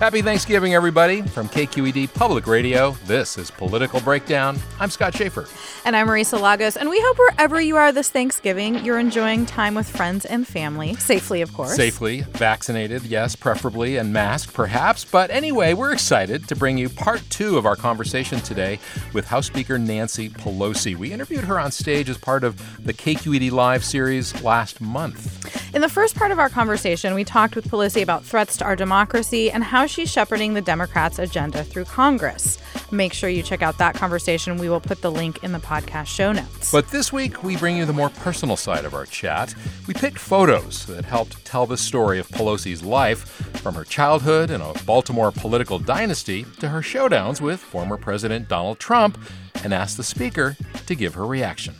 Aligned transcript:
Happy 0.00 0.22
Thanksgiving, 0.22 0.72
everybody. 0.72 1.20
From 1.20 1.46
KQED 1.50 2.14
Public 2.14 2.46
Radio, 2.46 2.92
this 3.04 3.36
is 3.36 3.50
Political 3.50 4.00
Breakdown. 4.00 4.58
I'm 4.78 4.88
Scott 4.88 5.14
Shafer. 5.14 5.46
And 5.84 5.94
I'm 5.94 6.06
Marisa 6.06 6.40
Lagos. 6.40 6.78
And 6.78 6.88
we 6.88 6.98
hope 7.02 7.18
wherever 7.18 7.60
you 7.60 7.76
are 7.76 7.92
this 7.92 8.08
Thanksgiving, 8.08 8.82
you're 8.82 8.98
enjoying 8.98 9.44
time 9.44 9.74
with 9.74 9.86
friends 9.86 10.24
and 10.24 10.48
family, 10.48 10.94
safely, 10.94 11.42
of 11.42 11.52
course. 11.52 11.76
Safely, 11.76 12.22
vaccinated, 12.22 13.02
yes, 13.02 13.36
preferably, 13.36 13.98
and 13.98 14.10
masked, 14.10 14.54
perhaps. 14.54 15.04
But 15.04 15.30
anyway, 15.30 15.74
we're 15.74 15.92
excited 15.92 16.48
to 16.48 16.56
bring 16.56 16.78
you 16.78 16.88
part 16.88 17.20
two 17.28 17.58
of 17.58 17.66
our 17.66 17.76
conversation 17.76 18.40
today 18.40 18.78
with 19.12 19.26
House 19.26 19.48
Speaker 19.48 19.78
Nancy 19.78 20.30
Pelosi. 20.30 20.96
We 20.96 21.12
interviewed 21.12 21.44
her 21.44 21.60
on 21.60 21.72
stage 21.72 22.08
as 22.08 22.16
part 22.16 22.42
of 22.42 22.56
the 22.82 22.94
KQED 22.94 23.50
Live 23.50 23.84
series 23.84 24.42
last 24.42 24.80
month. 24.80 25.74
In 25.74 25.82
the 25.82 25.90
first 25.90 26.16
part 26.16 26.30
of 26.30 26.38
our 26.38 26.48
conversation, 26.48 27.14
we 27.14 27.22
talked 27.22 27.54
with 27.54 27.68
Pelosi 27.68 28.02
about 28.02 28.24
threats 28.24 28.56
to 28.56 28.64
our 28.64 28.76
democracy 28.76 29.50
and 29.50 29.62
how 29.62 29.86
she's 29.90 30.10
shepherding 30.10 30.54
the 30.54 30.60
Democrats' 30.60 31.18
agenda 31.18 31.64
through 31.64 31.84
Congress. 31.84 32.58
Make 32.90 33.12
sure 33.12 33.28
you 33.28 33.42
check 33.42 33.62
out 33.62 33.78
that 33.78 33.94
conversation. 33.94 34.56
We 34.56 34.68
will 34.68 34.80
put 34.80 35.02
the 35.02 35.10
link 35.10 35.42
in 35.42 35.52
the 35.52 35.58
podcast 35.58 36.06
show 36.06 36.32
notes. 36.32 36.72
But 36.72 36.88
this 36.88 37.12
week, 37.12 37.42
we 37.42 37.56
bring 37.56 37.76
you 37.76 37.84
the 37.84 37.92
more 37.92 38.10
personal 38.10 38.56
side 38.56 38.84
of 38.84 38.94
our 38.94 39.06
chat. 39.06 39.54
We 39.86 39.94
picked 39.94 40.18
photos 40.18 40.86
that 40.86 41.04
helped 41.04 41.44
tell 41.44 41.66
the 41.66 41.76
story 41.76 42.18
of 42.18 42.28
Pelosi's 42.28 42.82
life, 42.82 43.28
from 43.60 43.74
her 43.74 43.84
childhood 43.84 44.50
in 44.50 44.60
a 44.60 44.72
Baltimore 44.84 45.32
political 45.32 45.78
dynasty 45.78 46.46
to 46.60 46.68
her 46.68 46.80
showdowns 46.80 47.40
with 47.40 47.60
former 47.60 47.96
President 47.96 48.48
Donald 48.48 48.78
Trump, 48.78 49.18
and 49.62 49.74
asked 49.74 49.96
the 49.96 50.04
Speaker 50.04 50.56
to 50.86 50.94
give 50.94 51.14
her 51.14 51.26
reaction. 51.26 51.74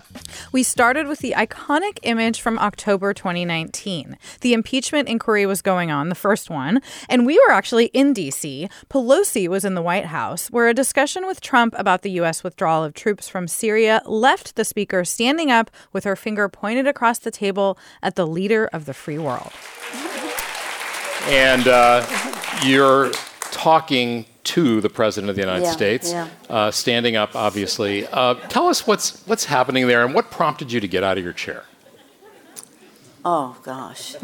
We 0.52 0.62
started 0.62 1.06
with 1.06 1.20
the 1.20 1.34
iconic 1.36 1.98
image 2.02 2.40
from 2.40 2.58
October 2.58 3.14
2019. 3.14 4.18
The 4.40 4.52
impeachment 4.52 5.08
inquiry 5.08 5.46
was 5.46 5.62
going 5.62 5.90
on, 5.90 6.08
the 6.08 6.14
first 6.14 6.50
one, 6.50 6.80
and 7.08 7.26
we 7.26 7.38
were 7.46 7.52
actually 7.52 7.86
in 7.86 8.12
D.C. 8.12 8.68
Pelosi 8.88 9.48
was 9.48 9.64
in 9.64 9.74
the 9.74 9.82
White 9.82 10.06
House, 10.06 10.48
where 10.50 10.68
a 10.68 10.74
discussion 10.74 11.26
with 11.26 11.40
Trump 11.40 11.74
about 11.76 12.02
the 12.02 12.10
U.S. 12.12 12.42
withdrawal 12.44 12.84
of 12.84 12.94
troops 12.94 13.28
from 13.28 13.48
Syria 13.48 14.02
left 14.06 14.56
the 14.56 14.64
speaker 14.64 15.04
standing 15.04 15.50
up 15.50 15.70
with 15.92 16.04
her 16.04 16.16
finger 16.16 16.48
pointed 16.48 16.86
across 16.86 17.18
the 17.18 17.30
table 17.30 17.78
at 18.02 18.16
the 18.16 18.26
leader 18.26 18.68
of 18.72 18.86
the 18.86 18.94
free 18.94 19.18
world. 19.18 19.52
And 21.26 21.68
uh, 21.68 22.04
you're 22.64 23.10
talking 23.50 24.24
to 24.50 24.80
the 24.80 24.90
President 24.90 25.30
of 25.30 25.36
the 25.36 25.42
United 25.42 25.64
Yeah, 25.64 25.70
States, 25.70 26.10
yeah. 26.10 26.28
Uh, 26.48 26.70
standing 26.72 27.14
up, 27.14 27.36
obviously. 27.36 28.04
Uh, 28.08 28.34
tell 28.48 28.66
us 28.66 28.84
what's, 28.84 29.24
what's 29.26 29.44
happening 29.44 29.86
there 29.86 30.04
and 30.04 30.12
what 30.12 30.32
prompted 30.32 30.72
you 30.72 30.80
to 30.80 30.88
get 30.88 31.04
out 31.04 31.16
of 31.18 31.24
your 31.24 31.32
chair. 31.32 31.64
Oh, 33.24 33.56
gosh. 33.62 34.14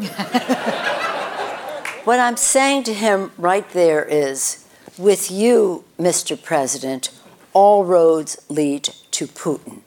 what 2.03 2.19
I'm 2.19 2.35
saying 2.35 2.83
to 2.83 2.93
him 2.93 3.31
right 3.37 3.69
there 3.69 4.03
is 4.03 4.67
with 4.97 5.31
you, 5.31 5.85
Mr. 5.97 6.41
President, 6.41 7.09
all 7.53 7.85
roads 7.85 8.37
lead 8.49 8.83
to 9.11 9.27
Putin. 9.27 9.79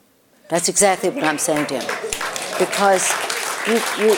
That's 0.48 0.70
exactly 0.70 1.10
what 1.10 1.24
I'm 1.24 1.38
saying 1.38 1.66
to 1.66 1.80
him. 1.80 1.96
Because 2.58 3.12
you, 3.66 3.74
you, 4.02 4.16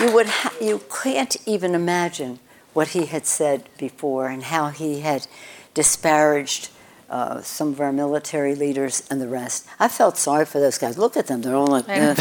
you, 0.00 0.12
would 0.12 0.26
ha- 0.26 0.54
you 0.60 0.80
can't 1.02 1.36
even 1.46 1.76
imagine 1.76 2.40
what 2.78 2.88
he 2.88 3.06
had 3.06 3.26
said 3.26 3.68
before 3.76 4.28
and 4.28 4.40
how 4.54 4.68
he 4.68 5.00
had 5.00 5.26
disparaged 5.74 6.70
uh, 7.10 7.42
some 7.42 7.68
of 7.72 7.80
our 7.80 7.92
military 7.92 8.54
leaders 8.54 9.02
and 9.10 9.20
the 9.20 9.26
rest. 9.26 9.66
I 9.80 9.88
felt 9.88 10.16
sorry 10.16 10.44
for 10.44 10.60
those 10.60 10.78
guys. 10.78 10.96
Look 10.96 11.16
at 11.16 11.26
them; 11.26 11.42
they're 11.42 11.56
all 11.56 11.66
like. 11.66 11.88
Know. 11.88 12.14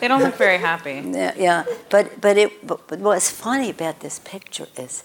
they 0.00 0.06
don't 0.06 0.22
look 0.22 0.36
very 0.36 0.58
happy. 0.58 0.96
Yeah, 1.22 1.34
yeah. 1.36 1.64
But 1.90 2.20
but 2.20 2.36
it 2.42 2.50
but, 2.68 2.86
but 2.86 2.98
what's 3.00 3.30
funny 3.46 3.68
about 3.76 3.98
this 3.98 4.20
picture 4.20 4.68
is 4.76 5.02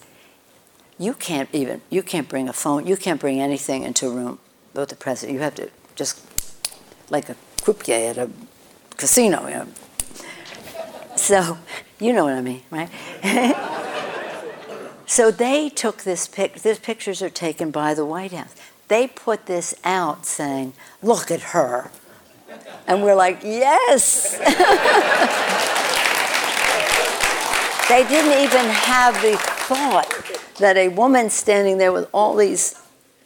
you 0.98 1.14
can't 1.14 1.48
even 1.52 1.80
you 1.90 2.02
can't 2.12 2.28
bring 2.28 2.48
a 2.48 2.56
phone 2.62 2.86
you 2.86 2.96
can't 2.96 3.20
bring 3.24 3.40
anything 3.40 3.82
into 3.88 4.06
a 4.06 4.12
room 4.20 4.38
with 4.72 4.90
the 4.90 5.00
president. 5.04 5.34
You 5.34 5.42
have 5.42 5.56
to 5.56 5.68
just 5.96 6.14
like 7.10 7.28
a 7.28 7.36
croupier 7.62 8.10
at 8.10 8.18
a 8.18 8.30
casino. 9.00 9.38
You 9.48 9.58
know. 9.60 9.68
So 11.16 11.58
you 11.98 12.12
know 12.12 12.24
what 12.28 12.34
I 12.34 12.42
mean, 12.50 12.62
right? 12.70 12.90
so 15.12 15.30
they 15.30 15.68
took 15.68 16.04
this 16.04 16.26
pic. 16.26 16.62
These 16.62 16.78
pictures 16.78 17.20
are 17.20 17.28
taken 17.28 17.70
by 17.70 17.92
the 17.92 18.06
White 18.06 18.32
House. 18.32 18.54
They 18.88 19.06
put 19.06 19.44
this 19.44 19.74
out 19.84 20.24
saying, 20.24 20.72
"Look 21.02 21.30
at 21.30 21.42
her," 21.52 21.90
and 22.86 23.02
we're 23.02 23.14
like, 23.14 23.40
"Yes." 23.44 24.38
They 27.88 28.04
didn't 28.08 28.42
even 28.42 28.70
have 28.70 29.20
the 29.20 29.36
thought 29.36 30.08
that 30.58 30.78
a 30.78 30.88
woman 30.88 31.28
standing 31.28 31.76
there 31.76 31.92
with 31.92 32.08
all 32.14 32.34
these 32.36 32.74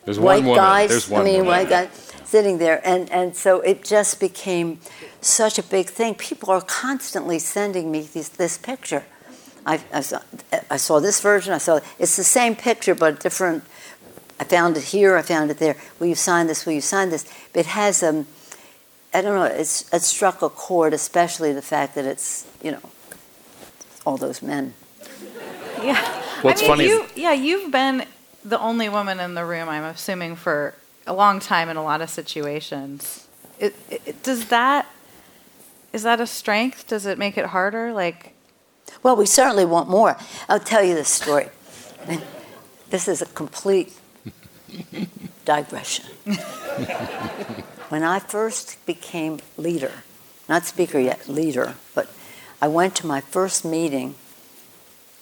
There's 0.04 0.18
white 0.18 0.44
guys, 0.44 0.90
There's 0.90 1.08
one 1.08 1.20
I 1.20 1.24
mean, 1.24 1.34
woman. 1.44 1.46
white 1.46 1.68
guys 1.68 1.88
sitting 2.24 2.58
there, 2.58 2.80
and 2.84 3.08
and 3.12 3.36
so 3.36 3.60
it 3.60 3.84
just 3.84 4.18
became 4.18 4.80
such 5.20 5.56
a 5.56 5.62
big 5.62 5.86
thing. 5.88 6.16
People 6.16 6.50
are 6.50 6.62
constantly 6.62 7.38
sending 7.38 7.92
me 7.92 8.08
these, 8.12 8.30
this 8.30 8.58
picture. 8.58 9.04
I, 9.66 9.80
I 9.92 10.00
saw 10.00 10.20
I 10.70 10.76
saw 10.76 11.00
this 11.00 11.20
version. 11.20 11.52
I 11.52 11.58
saw 11.58 11.80
it's 11.98 12.16
the 12.16 12.24
same 12.24 12.56
picture 12.56 12.94
but 12.94 13.20
different. 13.20 13.64
I 14.40 14.44
found 14.44 14.76
it 14.76 14.84
here. 14.84 15.16
I 15.16 15.22
found 15.22 15.50
it 15.50 15.58
there. 15.58 15.76
Will 15.98 16.06
you 16.06 16.14
sign 16.14 16.46
this? 16.46 16.64
Will 16.64 16.74
you 16.74 16.80
sign 16.80 17.10
this? 17.10 17.30
It 17.52 17.66
has 17.66 18.02
um, 18.02 18.26
I 19.12 19.22
don't 19.22 19.34
know. 19.34 19.44
It's 19.44 19.92
it 19.92 20.02
struck 20.02 20.40
a 20.42 20.48
chord, 20.48 20.94
especially 20.94 21.52
the 21.52 21.62
fact 21.62 21.94
that 21.96 22.04
it's 22.04 22.46
you 22.62 22.70
know 22.70 22.80
all 24.06 24.16
those 24.16 24.40
men. 24.40 24.72
Yeah. 25.82 26.00
What's 26.42 26.62
I 26.62 26.64
mean, 26.64 26.70
funny 26.70 26.88
you, 26.88 27.06
yeah, 27.14 27.32
you've 27.32 27.70
been 27.70 28.06
the 28.44 28.58
only 28.60 28.88
woman 28.88 29.18
in 29.18 29.34
the 29.34 29.44
room, 29.44 29.68
I'm 29.68 29.84
assuming, 29.84 30.36
for 30.36 30.74
a 31.06 31.12
long 31.12 31.40
time 31.40 31.68
in 31.68 31.76
a 31.76 31.82
lot 31.82 32.00
of 32.00 32.08
situations. 32.08 33.26
It, 33.58 33.74
it, 33.90 34.22
does 34.22 34.48
that, 34.48 34.86
is 35.92 36.04
that 36.04 36.20
a 36.20 36.26
strength? 36.26 36.86
Does 36.86 37.06
it 37.06 37.18
make 37.18 37.36
it 37.36 37.46
harder? 37.46 37.92
Like, 37.92 38.34
Well, 39.02 39.16
we 39.16 39.26
certainly 39.26 39.64
want 39.64 39.88
more. 39.88 40.16
I'll 40.48 40.60
tell 40.60 40.82
you 40.82 40.94
this 40.94 41.08
story. 41.08 41.48
This 42.90 43.08
is 43.08 43.22
a 43.22 43.26
complete 43.26 43.92
digression. 45.44 46.06
when 47.88 48.02
I 48.02 48.18
first 48.18 48.84
became 48.86 49.40
leader, 49.56 49.92
not 50.48 50.64
speaker 50.64 50.98
yet, 50.98 51.28
leader, 51.28 51.74
but 51.94 52.08
I 52.60 52.68
went 52.68 52.94
to 52.96 53.06
my 53.06 53.20
first 53.20 53.64
meeting 53.64 54.14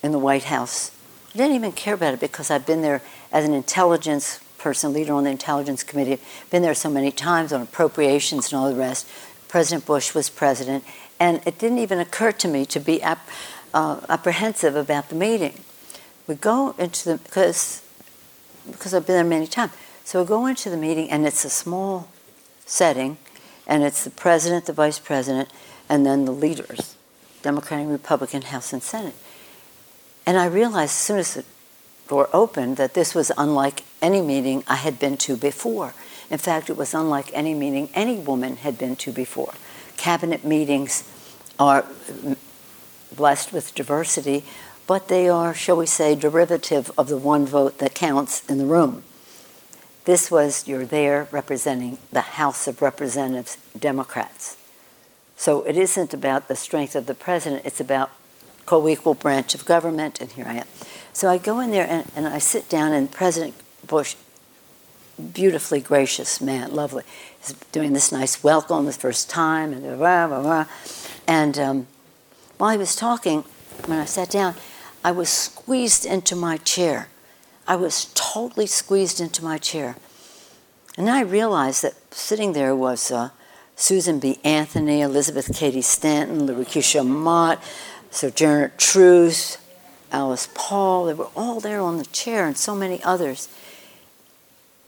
in 0.03 0.13
the 0.13 0.19
White 0.19 0.45
House. 0.45 0.91
I 1.35 1.39
didn't 1.39 1.57
even 1.57 1.73
care 1.73 1.95
about 1.95 2.15
it 2.15 2.21
because 2.21 2.51
I'd 2.51 2.67
been 2.67 2.83
there 2.83 3.03
as 3.33 3.45
an 3.45 3.55
intelligence 3.55 4.41
person, 4.59 4.93
leader 4.93 5.13
on 5.13 5.25
the 5.25 5.31
intelligence 5.31 5.83
committee, 5.83 6.19
been 6.51 6.63
there 6.63 6.75
so 6.75 6.89
many 6.89 7.11
times 7.11 7.53
on 7.53 7.61
appropriations 7.61 8.53
and 8.53 8.59
all 8.61 8.71
the 8.71 8.77
rest. 8.79 9.07
President 9.49 9.85
Bush 9.85 10.15
was 10.15 10.31
president, 10.31 10.85
and 11.21 11.41
it 11.47 11.59
didn't 11.59 11.79
even 11.79 11.99
occur 11.99 12.33
to 12.33 12.49
me 12.49 12.65
to 12.67 12.81
be 12.81 13.03
ap- 13.03 13.29
uh, 13.75 14.01
apprehensive 14.09 14.77
about 14.77 15.09
the 15.11 15.15
meeting. 15.17 15.61
We 16.27 16.37
go 16.37 16.75
into 16.79 17.11
the 17.11 17.19
because 17.19 17.83
because 18.71 18.95
I've 18.95 19.07
been 19.07 19.17
there 19.17 19.25
many 19.25 19.47
times. 19.47 19.73
So 20.05 20.23
we 20.23 20.27
go 20.27 20.47
into 20.47 20.71
the 20.71 20.77
meeting, 20.77 21.11
and 21.11 21.27
it's 21.27 21.45
a 21.45 21.51
small 21.51 22.09
setting, 22.65 23.19
and 23.67 23.83
it's 23.83 24.05
the 24.05 24.11
president, 24.11 24.67
the 24.67 24.73
vice 24.73 24.99
president, 24.99 25.51
and 25.89 26.07
then 26.07 26.25
the 26.25 26.33
leaders, 26.33 26.97
Democratic, 27.43 27.89
Republican, 27.89 28.43
House, 28.43 28.73
and 28.73 28.83
Senate. 28.83 29.15
And 30.27 30.39
I 30.39 30.47
realized 30.47 30.91
as 30.91 30.99
soon 30.99 31.19
as 31.19 31.35
the 31.35 31.45
door 32.09 32.29
opened 32.33 32.77
that 32.77 32.95
this 32.95 33.15
was 33.15 33.33
unlike 33.37 33.83
any 34.01 34.21
meeting 34.21 34.63
I 34.67 34.77
had 34.77 34.99
been 34.99 35.17
to 35.19 35.37
before. 35.37 35.95
In 36.31 36.39
fact, 36.39 36.71
it 36.71 36.77
was 36.77 36.95
unlike 36.95 37.31
any 37.35 37.55
meeting 37.55 37.91
any 37.95 38.19
woman 38.19 38.57
had 38.57 38.79
been 38.79 38.97
to 38.97 39.13
before. 39.13 39.55
Cabinet 39.97 40.45
meetings 40.45 41.05
are 41.59 41.85
blessed 43.15 43.53
with 43.53 43.75
diversity, 43.75 44.45
but 44.87 45.09
they 45.09 45.29
are, 45.29 45.55
shall 45.55 45.77
we 45.77 45.87
say, 45.87 46.15
derivative 46.15 46.91
of 46.99 47.09
the 47.09 47.17
one 47.17 47.47
vote 47.47 47.79
that 47.79 47.95
counts 47.95 48.45
in 48.47 48.59
the 48.59 48.67
room. 48.67 49.03
This 50.05 50.31
was, 50.31 50.69
you're 50.69 50.85
there 50.85 51.29
representing 51.31 51.99
the 52.13 52.21
House 52.21 52.67
of 52.67 52.83
Representatives, 52.83 53.57
Democrats. 53.79 54.59
So 55.37 55.63
it 55.63 55.77
isn't 55.77 56.13
about 56.13 56.49
the 56.49 56.57
strength 56.57 56.95
of 56.95 57.07
the 57.07 57.15
president, 57.15 57.65
it's 57.65 57.81
about 57.81 58.11
co 58.67 58.87
equal 58.89 59.15
branch 59.15 59.55
of 59.55 59.65
government, 59.65 60.21
and 60.21 60.31
here 60.33 60.47
I 60.47 60.57
am. 60.57 60.67
So 61.13 61.29
I 61.29 61.39
go 61.39 61.61
in 61.61 61.71
there 61.71 61.87
and, 61.89 62.11
and 62.15 62.27
I 62.27 62.39
sit 62.39 62.69
down, 62.69 62.93
and 62.93 63.11
President 63.11 63.55
Bush, 63.87 64.15
beautifully 65.33 65.81
gracious 65.81 66.41
man, 66.41 66.75
lovely, 66.75 67.05
is 67.43 67.53
doing 67.73 67.95
this 67.95 68.13
nice 68.13 68.43
welcome 68.45 68.85
the 68.85 68.93
first 68.93 69.31
time, 69.31 69.73
and 69.73 69.83
blah, 69.99 70.27
blah, 70.27 70.43
blah. 70.43 70.67
And 71.27 71.59
um, 71.59 71.87
while 72.59 72.71
he 72.71 72.79
was 72.79 72.97
talking, 72.97 73.45
when 73.87 73.99
I 73.99 74.05
sat 74.05 74.31
down, 74.31 74.55
I 75.05 75.13
was 75.13 75.29
squeezed 75.29 76.07
into 76.07 76.35
my 76.37 76.57
chair. 76.59 77.09
I 77.67 77.77
was 77.77 78.11
totally 78.15 78.67
squeezed 78.67 79.21
into 79.21 79.45
my 79.45 79.59
chair. 79.59 79.97
And 80.97 81.07
then 81.07 81.15
I 81.15 81.21
realized 81.21 81.83
that 81.83 81.95
sitting 82.15 82.53
there 82.53 82.75
was 82.75 83.11
uh, 83.11 83.31
Susan 83.77 84.19
B. 84.19 84.39
Anthony, 84.45 85.01
Elizabeth 85.01 85.55
Cady 85.55 85.83
Stanton, 85.83 86.47
Lucretia 86.47 87.03
Mott, 87.03 87.63
Sojourner 88.11 88.73
Truth, 88.77 89.61
Alice 90.13 90.49
Paul. 90.55 91.07
They 91.07 91.15
were 91.15 91.31
all 91.35 91.59
there 91.59 91.81
on 91.81 91.99
the 91.99 92.05
chair 92.07 92.47
and 92.47 92.57
so 92.57 92.75
many 92.75 93.03
others. 93.03 93.49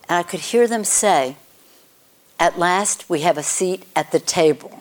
And 0.09 0.19
I 0.19 0.23
could 0.23 0.41
hear 0.41 0.69
them 0.69 0.85
say, 0.85 1.37
At 2.39 2.59
last, 2.59 3.11
we 3.11 3.21
have 3.21 3.37
a 3.37 3.43
seat 3.43 3.85
at 3.97 4.13
the 4.13 4.21
table. 4.21 4.81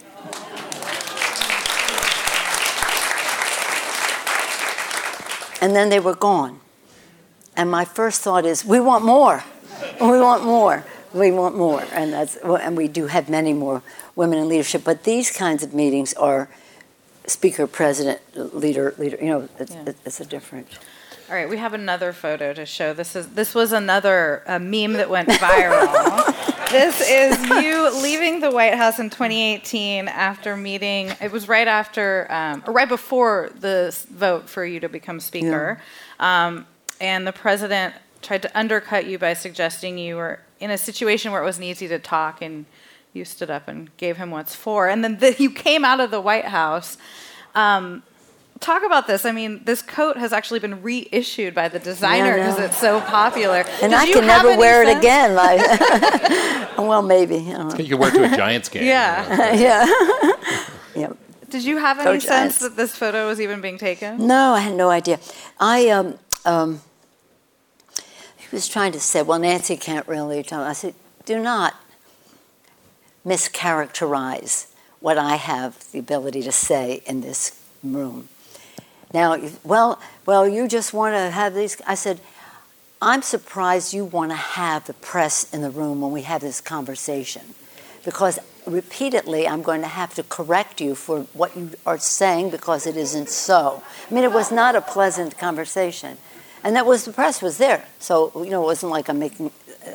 And 5.61 5.75
then 5.75 5.89
they 5.89 5.99
were 5.99 6.15
gone. 6.15 6.59
And 7.55 7.71
my 7.71 7.85
first 7.85 8.21
thought 8.21 8.45
is, 8.45 8.65
we 8.65 8.79
want 8.79 9.05
more. 9.05 9.43
We 10.01 10.19
want 10.19 10.43
more. 10.43 10.85
We 11.13 11.31
want 11.31 11.55
more. 11.55 11.83
And, 11.93 12.11
that's, 12.11 12.35
and 12.35 12.75
we 12.75 12.87
do 12.87 13.07
have 13.07 13.29
many 13.29 13.53
more 13.53 13.81
women 14.15 14.39
in 14.39 14.49
leadership. 14.49 14.83
But 14.83 15.03
these 15.03 15.31
kinds 15.31 15.63
of 15.63 15.73
meetings 15.73 16.13
are 16.15 16.49
speaker, 17.25 17.67
president, 17.67 18.19
leader, 18.35 18.93
leader. 18.97 19.17
You 19.21 19.27
know, 19.27 19.49
it's, 19.59 19.71
yeah. 19.71 19.93
it's 20.05 20.19
a 20.19 20.25
different. 20.25 20.67
All 21.29 21.35
right, 21.35 21.49
we 21.49 21.57
have 21.57 21.73
another 21.73 22.13
photo 22.13 22.53
to 22.53 22.65
show. 22.65 22.93
This 22.93 23.15
is 23.15 23.29
this 23.29 23.55
was 23.55 23.71
another 23.71 24.43
meme 24.47 24.93
that 24.93 25.09
went 25.09 25.29
viral. 25.29 26.51
this 26.75 27.01
is 27.09 27.49
you 27.63 28.01
leaving 28.01 28.41
the 28.41 28.51
White 28.51 28.75
House 28.75 28.99
in 28.99 29.09
2018 29.09 30.07
after 30.07 30.57
meeting. 30.57 31.13
It 31.21 31.31
was 31.31 31.47
right 31.47 31.67
after, 31.67 32.27
um, 32.29 32.63
or 32.67 32.73
right 32.73 32.89
before 32.89 33.49
the 33.59 33.95
vote 34.11 34.49
for 34.49 34.65
you 34.65 34.81
to 34.81 34.89
become 34.89 35.19
speaker, 35.19 35.79
yeah. 36.19 36.47
um, 36.47 36.67
and 36.99 37.25
the 37.25 37.31
president 37.31 37.95
tried 38.21 38.41
to 38.41 38.57
undercut 38.57 39.05
you 39.05 39.17
by 39.17 39.33
suggesting 39.33 39.97
you 39.97 40.15
were 40.15 40.39
in 40.59 40.71
a 40.71 40.77
situation 40.77 41.31
where 41.31 41.41
it 41.41 41.45
wasn't 41.45 41.65
easy 41.65 41.87
to 41.87 41.99
talk, 41.99 42.41
and 42.41 42.65
you 43.13 43.23
stood 43.23 43.49
up 43.49 43.67
and 43.67 43.95
gave 43.97 44.17
him 44.17 44.31
what's 44.31 44.55
for. 44.55 44.89
And 44.89 45.03
then 45.03 45.17
the, 45.19 45.35
you 45.39 45.51
came 45.51 45.85
out 45.85 46.01
of 46.01 46.11
the 46.11 46.21
White 46.21 46.45
House. 46.45 46.97
Um, 47.53 48.03
talk 48.65 48.83
about 48.83 49.07
this. 49.07 49.25
I 49.25 49.31
mean, 49.31 49.63
this 49.63 49.81
coat 49.81 50.17
has 50.17 50.33
actually 50.33 50.59
been 50.59 50.81
reissued 50.81 51.53
by 51.53 51.69
the 51.69 51.79
designer 51.79 52.35
because 52.35 52.57
yeah, 52.57 52.65
it's 52.65 52.77
so 52.77 52.99
popular. 53.01 53.63
And 53.81 53.91
Did 53.91 53.93
I 53.93 54.11
can 54.11 54.25
never 54.25 54.57
wear 54.57 54.83
sense? 54.83 54.97
it 54.97 54.99
again. 54.99 55.35
Like, 55.35 55.59
well, 56.77 57.01
maybe. 57.01 57.37
You, 57.37 57.69
you 57.77 57.89
can 57.89 57.97
wear 57.99 58.09
it 58.09 58.17
to 58.17 58.33
a 58.33 58.35
Giants 58.35 58.69
game. 58.69 58.85
Yeah. 58.85 59.53
yeah. 59.53 60.33
yep. 60.95 61.17
Did 61.49 61.63
you 61.63 61.77
have 61.77 61.99
any 61.99 62.19
sense 62.19 62.57
that 62.59 62.75
this 62.75 62.95
photo 62.95 63.27
was 63.27 63.39
even 63.39 63.61
being 63.61 63.77
taken? 63.77 64.25
No, 64.27 64.53
I 64.53 64.61
had 64.61 64.75
no 64.75 64.89
idea. 64.89 65.19
I 65.59 65.89
um, 65.89 66.17
um, 66.43 66.81
he 68.35 68.47
was 68.51 68.67
trying 68.67 68.91
to 68.93 68.99
say, 68.99 69.21
well, 69.21 69.39
Nancy 69.39 69.77
can't 69.77 70.07
really 70.07 70.41
tell. 70.43 70.61
I 70.61 70.73
said, 70.73 70.95
do 71.25 71.39
not 71.39 71.75
mischaracterize 73.25 74.71
what 74.99 75.17
I 75.17 75.35
have 75.35 75.91
the 75.91 75.99
ability 75.99 76.41
to 76.43 76.51
say 76.51 77.03
in 77.05 77.21
this 77.21 77.61
room. 77.83 78.27
Now, 79.13 79.37
well, 79.63 79.99
well, 80.25 80.47
you 80.47 80.67
just 80.67 80.93
want 80.93 81.15
to 81.15 81.31
have 81.31 81.53
these. 81.53 81.81
I 81.85 81.95
said, 81.95 82.19
I'm 83.01 83.21
surprised 83.21 83.93
you 83.93 84.05
want 84.05 84.31
to 84.31 84.37
have 84.37 84.85
the 84.85 84.93
press 84.93 85.53
in 85.53 85.61
the 85.61 85.69
room 85.69 86.01
when 86.01 86.11
we 86.11 86.23
have 86.23 86.41
this 86.41 86.61
conversation, 86.61 87.41
because 88.03 88.39
repeatedly 88.65 89.47
I'm 89.47 89.61
going 89.61 89.81
to 89.81 89.87
have 89.87 90.13
to 90.15 90.23
correct 90.23 90.81
you 90.81 90.95
for 90.95 91.21
what 91.33 91.55
you 91.55 91.71
are 91.85 91.99
saying 91.99 92.49
because 92.49 92.87
it 92.87 92.97
isn't 92.97 93.29
so. 93.29 93.83
I 94.09 94.13
mean, 94.13 94.23
it 94.23 94.33
was 94.33 94.51
not 94.51 94.75
a 94.75 94.81
pleasant 94.81 95.37
conversation, 95.37 96.17
and 96.63 96.75
that 96.75 96.85
was 96.85 97.05
the 97.05 97.13
press 97.13 97.41
was 97.41 97.57
there, 97.57 97.85
so 97.99 98.31
you 98.43 98.49
know 98.49 98.63
it 98.63 98.65
wasn't 98.65 98.91
like 98.91 99.09
I'm 99.09 99.19
making. 99.19 99.51
Uh, 99.85 99.91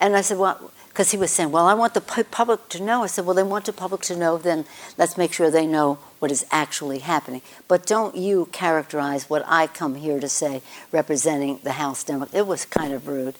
and 0.00 0.16
I 0.16 0.20
said, 0.20 0.38
well 0.38 0.72
because 0.92 1.10
he 1.10 1.16
was 1.16 1.30
saying, 1.30 1.50
Well, 1.50 1.66
I 1.66 1.72
want 1.72 1.94
the 1.94 2.02
public 2.02 2.68
to 2.68 2.82
know. 2.82 3.02
I 3.02 3.06
said, 3.06 3.24
Well, 3.24 3.34
they 3.34 3.42
want 3.42 3.64
the 3.64 3.72
public 3.72 4.02
to 4.02 4.16
know, 4.16 4.36
then 4.36 4.66
let's 4.98 5.16
make 5.16 5.32
sure 5.32 5.50
they 5.50 5.66
know 5.66 5.98
what 6.22 6.30
is 6.30 6.46
actually 6.52 7.00
happening. 7.00 7.42
But 7.66 7.84
don't 7.84 8.14
you 8.14 8.46
characterize 8.52 9.28
what 9.28 9.44
I 9.48 9.66
come 9.66 9.96
here 9.96 10.20
to 10.20 10.28
say 10.28 10.62
representing 10.92 11.58
the 11.64 11.72
House 11.72 12.04
Democrats. 12.04 12.32
It 12.32 12.46
was 12.46 12.64
kind 12.64 12.92
of 12.92 13.08
rude. 13.08 13.34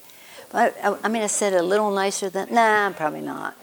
But 0.50 0.76
I, 0.82 0.96
I 1.04 1.08
mean, 1.08 1.22
I 1.22 1.28
said 1.28 1.52
it 1.52 1.60
a 1.60 1.62
little 1.62 1.92
nicer 1.92 2.28
than, 2.28 2.52
nah, 2.52 2.90
probably 2.90 3.20
not. 3.20 3.56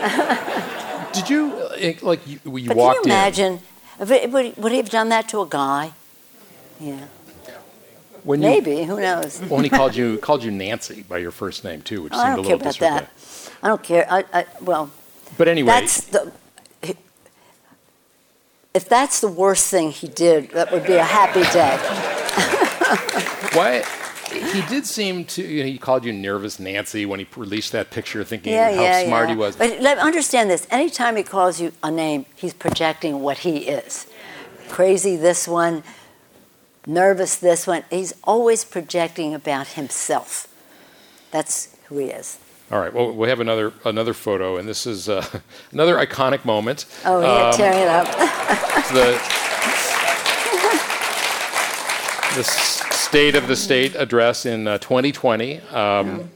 Did 1.12 1.28
you, 1.28 1.52
uh, 1.52 1.92
like, 2.00 2.26
you, 2.26 2.40
you 2.56 2.68
but 2.68 2.78
walked 2.78 3.02
can 3.02 3.10
you 3.10 3.14
imagine, 3.14 3.60
in? 4.00 4.32
Would, 4.32 4.56
would 4.56 4.72
he 4.72 4.78
have 4.78 4.88
done 4.88 5.10
that 5.10 5.28
to 5.28 5.42
a 5.42 5.46
guy? 5.46 5.92
Yeah. 6.80 7.08
When 8.24 8.40
Maybe 8.40 8.76
you, 8.76 8.84
who 8.86 9.00
knows? 9.00 9.38
Well, 9.40 9.56
when 9.56 9.64
he 9.64 9.70
called 9.70 9.94
you 9.94 10.16
called 10.22 10.44
you 10.44 10.50
Nancy 10.50 11.02
by 11.02 11.18
your 11.18 11.32
first 11.32 11.64
name 11.64 11.82
too, 11.82 12.04
which 12.04 12.12
oh, 12.14 12.22
seemed 12.22 12.38
a 12.38 12.40
little 12.40 12.58
disrespectful. 12.58 13.52
I 13.62 13.68
don't 13.68 13.82
care 13.82 14.02
about 14.02 14.20
that. 14.20 14.30
I 14.30 14.30
don't 14.30 14.30
care. 14.30 14.32
I, 14.32 14.40
I, 14.40 14.64
well, 14.64 14.90
but 15.36 15.48
anyway, 15.48 15.66
that's 15.66 16.04
the. 16.04 16.32
If 18.74 18.88
that's 18.88 19.20
the 19.20 19.28
worst 19.28 19.68
thing 19.68 19.90
he 19.90 20.08
did, 20.08 20.50
that 20.52 20.72
would 20.72 20.86
be 20.86 20.94
a 20.94 21.04
happy 21.04 21.42
day. 21.52 21.76
Why? 23.56 23.84
He 24.32 24.62
did 24.62 24.86
seem 24.86 25.26
to. 25.26 25.42
You 25.42 25.62
know, 25.62 25.68
he 25.68 25.76
called 25.76 26.06
you 26.06 26.12
nervous 26.12 26.58
Nancy 26.58 27.04
when 27.04 27.20
he 27.20 27.26
released 27.36 27.72
that 27.72 27.90
picture, 27.90 28.24
thinking 28.24 28.54
yeah, 28.54 28.74
how 28.74 28.82
yeah, 28.82 29.04
smart 29.04 29.28
yeah. 29.28 29.34
he 29.34 29.38
was. 29.38 29.56
But 29.56 29.80
let, 29.80 29.98
understand 29.98 30.50
this: 30.50 30.66
anytime 30.70 31.16
he 31.16 31.22
calls 31.22 31.60
you 31.60 31.72
a 31.82 31.90
name, 31.90 32.24
he's 32.34 32.54
projecting 32.54 33.20
what 33.20 33.38
he 33.38 33.58
is. 33.58 34.06
Crazy 34.70 35.16
this 35.16 35.46
one, 35.46 35.82
nervous 36.86 37.36
this 37.36 37.66
one. 37.66 37.84
He's 37.90 38.14
always 38.24 38.64
projecting 38.64 39.34
about 39.34 39.68
himself. 39.68 40.48
That's 41.30 41.76
who 41.84 41.98
he 41.98 42.06
is. 42.06 42.38
All 42.70 42.80
right. 42.80 42.92
Well, 42.92 43.12
we 43.12 43.28
have 43.28 43.40
another 43.40 43.74
another 43.84 44.14
photo, 44.14 44.56
and 44.56 44.66
this 44.66 44.86
is 44.86 45.10
uh, 45.10 45.26
another 45.72 45.96
iconic 45.96 46.46
moment. 46.46 46.86
Oh 47.04 47.20
yeah, 47.20 47.48
um, 47.48 47.54
tearing 47.54 47.78
it 47.78 47.88
up. 47.88 48.06
the 48.92 49.20
the 52.36 52.44
State 52.44 53.34
of 53.34 53.46
the 53.46 53.56
State 53.56 53.94
address 53.94 54.46
in 54.46 54.66
uh, 54.66 54.78
2020, 54.78 55.60
um, 55.70 56.30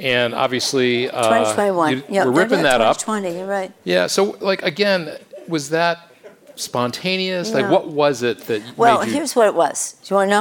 and 0.00 0.34
obviously 0.34 1.10
uh, 1.10 1.22
2021. 1.22 1.92
You, 1.92 2.02
yep, 2.08 2.26
we're 2.26 2.32
ripping 2.32 2.62
that 2.62 2.80
up. 2.80 2.98
2020. 2.98 3.38
You're 3.38 3.46
right. 3.46 3.72
Yeah. 3.84 4.06
So, 4.06 4.36
like 4.40 4.62
again, 4.62 5.18
was 5.48 5.70
that 5.70 6.10
spontaneous? 6.56 7.50
No. 7.50 7.60
Like, 7.60 7.70
what 7.70 7.88
was 7.88 8.22
it 8.22 8.40
that? 8.46 8.62
Well, 8.76 9.04
you... 9.04 9.12
here's 9.12 9.36
what 9.36 9.46
it 9.46 9.54
was. 9.54 9.96
Do 10.04 10.14
you 10.14 10.16
want 10.16 10.30
to 10.30 10.34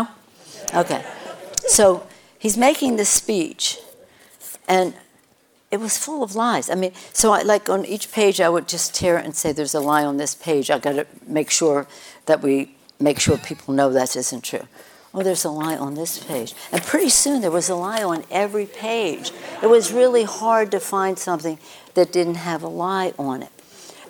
know? 0.74 0.80
Okay. 0.82 1.06
So 1.68 2.08
he's 2.39 2.58
making 2.58 2.96
this 2.96 3.10
speech, 3.10 3.80
and 4.68 4.94
it 5.74 5.80
was 5.80 5.98
full 5.98 6.22
of 6.22 6.36
lies. 6.36 6.70
I 6.70 6.75
mean, 6.75 6.94
so 7.13 7.34
I, 7.34 7.42
like 7.42 7.68
on 7.68 7.84
each 7.84 8.12
page, 8.12 8.39
I 8.39 8.48
would 8.48 8.68
just 8.68 8.94
tear 8.94 9.18
it 9.18 9.25
and 9.25 9.36
say, 9.36 9.51
"There's 9.51 9.74
a 9.74 9.80
lie 9.80 10.06
on 10.06 10.18
this 10.18 10.36
page. 10.36 10.70
I 10.70 10.77
got 10.77 10.94
to 10.94 11.08
make 11.25 11.50
sure 11.50 11.88
that 12.27 12.44
we 12.44 12.75
make 13.00 13.20
sure 13.20 13.38
people 13.38 13.74
know 13.74 13.89
that 13.92 14.15
isn't 14.15 14.44
true." 14.44 14.68
Oh, 15.15 15.24
there's 15.24 15.46
a 15.46 15.50
lie 15.50 15.75
on 15.75 15.96
this 15.96 16.24
page, 16.24 16.53
and 16.72 16.82
pretty 16.84 17.10
soon 17.10 17.42
there 17.42 17.58
was 17.60 17.70
a 17.70 17.75
lie 17.75 18.03
on 18.03 18.24
every 18.30 18.68
page. 18.68 19.32
It 19.63 19.68
was 19.68 19.92
really 19.92 20.25
hard 20.25 20.70
to 20.72 20.80
find 20.80 21.18
something 21.18 21.58
that 21.96 22.12
didn't 22.12 22.36
have 22.36 22.62
a 22.62 22.68
lie 22.68 23.13
on 23.18 23.42
it, 23.42 23.51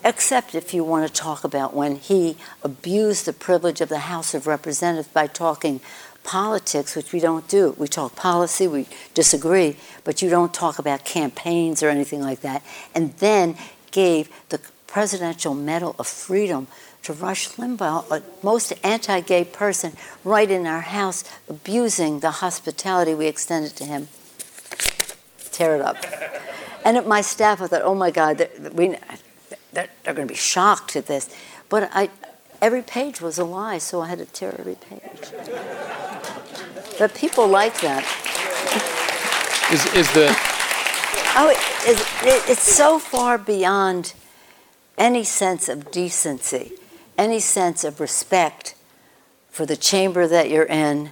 except 0.03 0.55
if 0.55 0.74
you 0.74 0.84
want 0.84 1.08
to 1.08 1.13
talk 1.13 1.46
about 1.46 1.74
when 1.74 1.96
he 1.96 2.36
abused 2.62 3.25
the 3.25 3.34
privilege 3.34 3.79
of 3.79 3.88
the 3.88 4.00
House 4.12 4.34
of 4.34 4.48
Representatives 4.48 5.08
by 5.08 5.27
talking 5.27 5.79
politics, 6.24 6.96
which 6.96 7.12
we 7.13 7.20
don't 7.20 7.48
do. 7.48 7.75
We 7.77 7.88
talk 7.88 8.15
policy, 8.15 8.68
we 8.68 8.88
disagree, 9.13 9.77
but 10.03 10.22
you 10.22 10.30
don't 10.30 10.53
talk 10.53 10.80
about 10.80 11.06
campaigns 11.06 11.84
or 11.84 11.89
anything 11.89 12.22
like 12.22 12.42
that. 12.42 12.63
And 12.96 13.13
then 13.18 13.58
gave 13.92 14.30
the 14.50 14.60
Presidential 14.88 15.53
Medal 15.53 15.96
of 15.98 16.08
Freedom 16.08 16.68
to 17.03 17.13
Rush 17.13 17.50
Limbaugh, 17.50 18.10
a 18.12 18.24
most 18.44 18.74
anti 18.84 19.20
gay 19.22 19.44
person, 19.44 19.94
right 20.24 20.50
in 20.50 20.65
our 20.65 20.82
house, 20.82 21.24
abusing 21.50 22.20
the 22.20 22.32
hospitality 22.32 23.13
we 23.13 23.27
extended 23.27 23.75
to 23.77 23.86
him. 23.86 24.08
Tear 25.51 25.75
it 25.75 25.82
up. 25.82 25.98
And 26.86 26.98
at 26.98 27.08
my 27.08 27.22
staff, 27.22 27.62
I 27.62 27.68
thought, 27.68 27.82
oh 27.84 27.96
my 27.96 28.12
God, 28.12 28.38
they're, 28.38 28.50
they're, 28.58 29.89
they're 30.03 30.13
going 30.13 30.27
to 30.27 30.34
be 30.34 30.36
shocked 30.36 30.96
at 30.96 31.08
this. 31.08 31.34
But 31.70 31.89
I, 31.94 32.10
every 32.62 32.82
page 32.82 33.22
was 33.22 33.38
a 33.38 33.46
lie, 33.46 33.77
so 33.77 34.01
I 34.01 34.08
had 34.08 34.20
to 34.20 34.25
tear 34.25 34.56
every 34.60 34.75
page. 34.75 35.32
But 37.00 37.16
people 37.16 37.48
like 37.48 37.82
that. 37.82 38.04
Is, 39.72 39.86
is 39.94 40.14
the. 40.14 40.36
Oh, 41.36 41.50
it, 41.50 42.00
it, 42.26 42.50
it's 42.52 42.62
so 42.62 43.00
far 43.00 43.38
beyond 43.38 44.14
any 44.98 45.24
sense 45.24 45.68
of 45.68 45.92
decency, 45.92 46.74
any 47.18 47.40
sense 47.40 47.84
of 47.84 48.00
respect 48.00 48.76
for 49.50 49.66
the 49.66 49.76
chamber 49.76 50.28
that 50.28 50.50
you're 50.50 50.66
in 50.66 51.12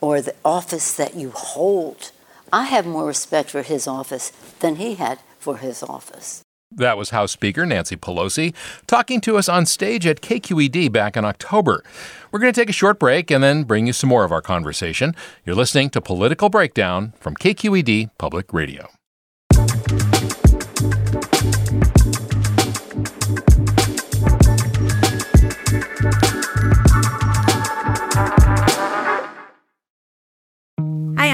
or 0.00 0.20
the 0.20 0.34
office 0.44 0.94
that 0.94 1.14
you 1.14 1.30
hold. 1.30 2.10
I 2.52 2.64
have 2.64 2.86
more 2.86 3.06
respect 3.06 3.50
for 3.50 3.62
his 3.62 3.86
office 3.86 4.30
than 4.60 4.76
he 4.76 4.94
had 4.94 5.18
for 5.38 5.58
his 5.58 5.82
office. 5.82 6.42
That 6.76 6.98
was 6.98 7.10
House 7.10 7.30
Speaker 7.30 7.64
Nancy 7.64 7.96
Pelosi 7.96 8.52
talking 8.88 9.20
to 9.20 9.36
us 9.36 9.48
on 9.48 9.64
stage 9.64 10.06
at 10.06 10.20
KQED 10.20 10.90
back 10.90 11.16
in 11.16 11.24
October. 11.24 11.84
We're 12.32 12.40
going 12.40 12.52
to 12.52 12.60
take 12.60 12.68
a 12.68 12.72
short 12.72 12.98
break 12.98 13.30
and 13.30 13.44
then 13.44 13.62
bring 13.62 13.86
you 13.86 13.92
some 13.92 14.08
more 14.10 14.24
of 14.24 14.32
our 14.32 14.42
conversation. 14.42 15.14
You're 15.46 15.54
listening 15.54 15.90
to 15.90 16.00
Political 16.00 16.50
Breakdown 16.50 17.12
from 17.20 17.36
KQED 17.36 18.10
Public 18.18 18.52
Radio. 18.52 18.88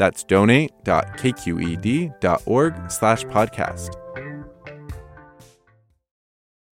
That's 0.00 0.24
donate.kqed.org 0.24 2.90
slash 2.90 3.24
podcast. 3.24 3.90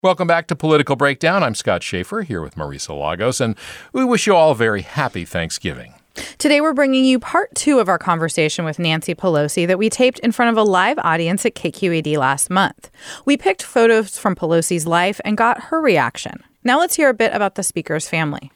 Welcome 0.03 0.27
back 0.27 0.49
to 0.49 0.57
Political 0.57 0.97
Breakdown. 0.97 1.45
I'm 1.45 1.55
Scott 1.55 1.85
Shafer 1.85 2.23
here 2.23 2.43
with 2.43 2.57
Marisa 2.57 3.01
Lagos, 3.01 3.41
and 3.41 3.55
we 3.93 4.05
wish 4.05 4.27
you 4.27 4.35
all 4.35 4.51
a 4.51 4.57
very 4.57 4.83
happy 4.83 5.25
Thanksgiving. 5.25 5.95
Today, 6.39 6.61
we're 6.61 6.73
bringing 6.73 7.05
you 7.05 7.21
part 7.21 7.55
two 7.55 7.79
of 7.79 7.89
our 7.89 7.97
conversation 7.97 8.65
with 8.65 8.81
Nancy 8.81 9.15
Pelosi 9.15 9.69
that 9.69 9.79
we 9.79 9.89
taped 9.89 10.19
in 10.19 10.33
front 10.33 10.51
of 10.51 10.57
a 10.59 10.65
live 10.69 10.99
audience 10.99 11.47
at 11.47 11.55
KQED 11.55 12.17
last 12.17 12.51
month. 12.51 12.91
We 13.25 13.37
picked 13.37 13.63
photos 13.63 14.19
from 14.19 14.35
Pelosi's 14.35 14.85
life 14.85 15.21
and 15.25 15.37
got 15.37 15.61
her 15.67 15.81
reaction. 15.81 16.43
Now, 16.65 16.81
let's 16.81 16.97
hear 16.97 17.09
a 17.09 17.15
bit 17.15 17.33
about 17.33 17.55
the 17.55 17.63
speaker's 17.63 18.09
family. 18.09 18.51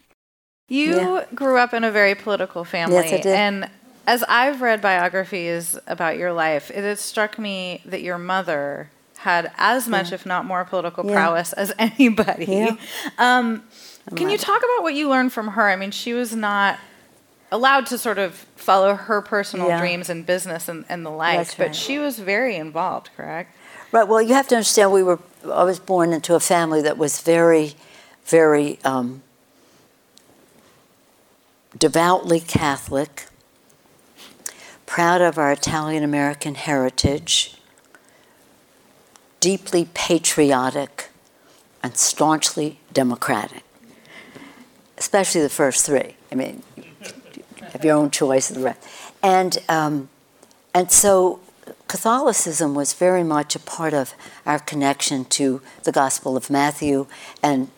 You 0.67 0.95
Yeah. 0.97 1.23
grew 1.33 1.57
up 1.57 1.73
in 1.73 1.85
a 1.85 1.91
very 1.91 2.15
political 2.15 2.65
family. 2.65 2.97
Yes, 2.97 3.13
I 3.13 3.21
did. 3.21 3.27
And 3.27 3.69
as 4.07 4.23
I've 4.27 4.61
read 4.61 4.81
biographies 4.81 5.77
about 5.85 6.17
your 6.17 6.31
life, 6.33 6.71
it 6.71 6.77
has 6.83 6.99
struck 7.01 7.37
me 7.37 7.81
that 7.85 8.01
your 8.01 8.17
mother 8.17 8.89
had 9.17 9.51
as 9.57 9.87
much, 9.87 10.11
if 10.13 10.25
not 10.25 10.45
more, 10.45 10.63
political 10.63 11.05
Yeah. 11.05 11.13
prowess 11.13 11.51
as 11.53 11.73
anybody. 11.79 12.45
Yeah. 12.45 12.75
Um, 13.17 13.63
can 14.15 14.29
you 14.29 14.37
talk 14.37 14.59
about 14.59 14.83
what 14.83 14.93
you 14.93 15.09
learned 15.09 15.33
from 15.33 15.49
her? 15.49 15.67
I 15.67 15.75
mean, 15.75 15.91
she 15.91 16.13
was 16.13 16.33
not 16.33 16.79
allowed 17.51 17.85
to 17.87 17.97
sort 17.97 18.17
of 18.17 18.33
follow 18.55 18.95
her 18.95 19.21
personal 19.21 19.67
Yeah. 19.67 19.79
dreams 19.79 20.09
and 20.09 20.25
business 20.25 20.69
and, 20.69 20.85
and 20.87 21.05
the 21.05 21.09
like, 21.09 21.57
but 21.57 21.75
she 21.75 21.99
was 21.99 22.17
very 22.19 22.55
involved, 22.55 23.09
correct? 23.17 23.53
Right. 23.91 24.07
Well, 24.07 24.21
you 24.21 24.33
have 24.33 24.47
to 24.49 24.55
understand, 24.55 24.91
we 24.93 25.03
were. 25.03 25.19
I 25.51 25.63
was 25.63 25.79
born 25.79 26.11
into 26.13 26.35
a 26.35 26.39
family 26.41 26.81
that 26.81 26.97
was 26.97 27.21
very, 27.21 27.73
very 28.25 28.79
um, 28.83 29.21
devoutly 31.77 32.39
Catholic, 32.41 33.25
proud 34.87 35.21
of 35.21 35.37
our 35.37 35.51
Italian 35.51 36.03
American 36.03 36.55
heritage, 36.55 37.55
deeply 39.39 39.87
patriotic, 39.93 41.09
and 41.83 41.95
staunchly 41.95 42.79
democratic. 42.91 43.63
Especially 44.97 45.41
the 45.41 45.49
first 45.49 45.85
three. 45.85 46.15
I 46.31 46.35
mean, 46.35 46.63
you 46.75 46.83
have 47.71 47.85
your 47.85 47.95
own 47.95 48.09
choice 48.09 48.49
of 48.49 48.55
the 48.55 48.63
rest. 48.63 48.81
And 49.21 49.59
um, 49.69 50.09
and 50.73 50.91
so 50.91 51.39
Catholicism 51.87 52.73
was 52.73 52.93
very 52.93 53.23
much 53.23 53.55
a 53.55 53.59
part 53.59 53.93
of 53.93 54.13
our 54.45 54.59
connection 54.59 55.25
to 55.25 55.61
the 55.83 55.91
Gospel 55.91 56.35
of 56.35 56.49
Matthew 56.49 57.07
and 57.43 57.69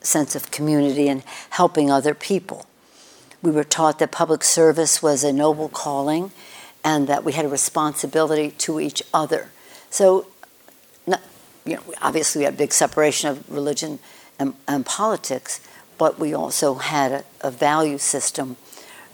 sense 0.00 0.34
of 0.34 0.50
community 0.50 1.08
and 1.08 1.22
helping 1.50 1.90
other 1.90 2.14
people. 2.14 2.65
We 3.46 3.52
were 3.52 3.64
taught 3.64 3.98
that 4.00 4.10
public 4.10 4.42
service 4.42 5.02
was 5.02 5.22
a 5.22 5.32
noble 5.32 5.68
calling 5.68 6.32
and 6.82 7.06
that 7.06 7.22
we 7.24 7.32
had 7.32 7.44
a 7.44 7.48
responsibility 7.48 8.50
to 8.58 8.80
each 8.80 9.02
other. 9.14 9.50
So, 9.88 10.26
not, 11.06 11.22
you 11.64 11.76
know, 11.76 11.82
obviously 12.02 12.40
we 12.40 12.44
had 12.44 12.54
a 12.54 12.56
big 12.56 12.72
separation 12.72 13.30
of 13.30 13.48
religion 13.50 14.00
and, 14.38 14.54
and 14.66 14.84
politics, 14.84 15.60
but 15.96 16.18
we 16.18 16.34
also 16.34 16.74
had 16.74 17.12
a, 17.12 17.24
a 17.40 17.50
value 17.50 17.98
system 17.98 18.56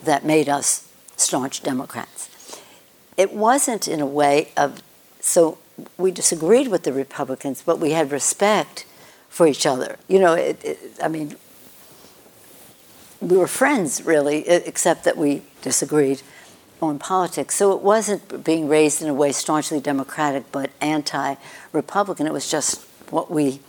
that 0.02 0.24
made 0.24 0.48
us 0.48 0.88
staunch 1.16 1.62
Democrats 1.62 2.30
it 3.16 3.32
wasn't 3.32 3.88
in 3.88 4.00
a 4.00 4.06
way 4.06 4.50
of 4.56 4.82
so 5.20 5.58
we 5.96 6.10
disagreed 6.10 6.68
with 6.68 6.82
the 6.82 6.92
Republicans, 6.92 7.62
but 7.64 7.78
we 7.78 7.92
had 7.92 8.10
respect 8.10 8.84
for 9.28 9.46
each 9.46 9.64
other. 9.64 9.96
You 10.08 10.18
know, 10.18 10.34
it, 10.34 10.62
it, 10.64 10.78
I 11.02 11.08
mean, 11.08 11.36
we 13.22 13.36
were 13.36 13.46
friends 13.46 14.04
really, 14.04 14.46
except 14.48 15.04
that 15.04 15.16
we 15.16 15.42
disagreed 15.62 16.22
on 16.80 16.98
politics. 16.98 17.54
So 17.54 17.72
it 17.72 17.80
wasn't 17.80 18.44
being 18.44 18.68
raised 18.68 19.00
in 19.00 19.08
a 19.08 19.14
way 19.14 19.32
staunchly 19.32 19.80
Democratic 19.80 20.50
but 20.50 20.70
anti-Republican. 20.80 22.26
It 22.26 22.32
was 22.32 22.50
just 22.50 22.84
what 23.10 23.30
we 23.30 23.60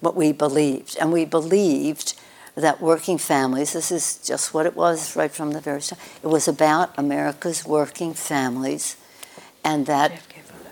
what 0.00 0.14
we 0.14 0.30
believed, 0.30 0.96
and 1.00 1.12
we 1.12 1.24
believed 1.24 2.14
that 2.54 2.80
working 2.80 3.18
families. 3.18 3.72
This 3.72 3.90
is 3.90 4.18
just 4.18 4.54
what 4.54 4.64
it 4.64 4.76
was 4.76 5.16
right 5.16 5.32
from 5.32 5.50
the 5.52 5.60
very 5.60 5.82
start. 5.82 6.00
It 6.22 6.28
was 6.28 6.46
about 6.46 6.96
America's 6.96 7.64
working 7.66 8.14
families, 8.14 8.96
and 9.64 9.86
that 9.86 10.12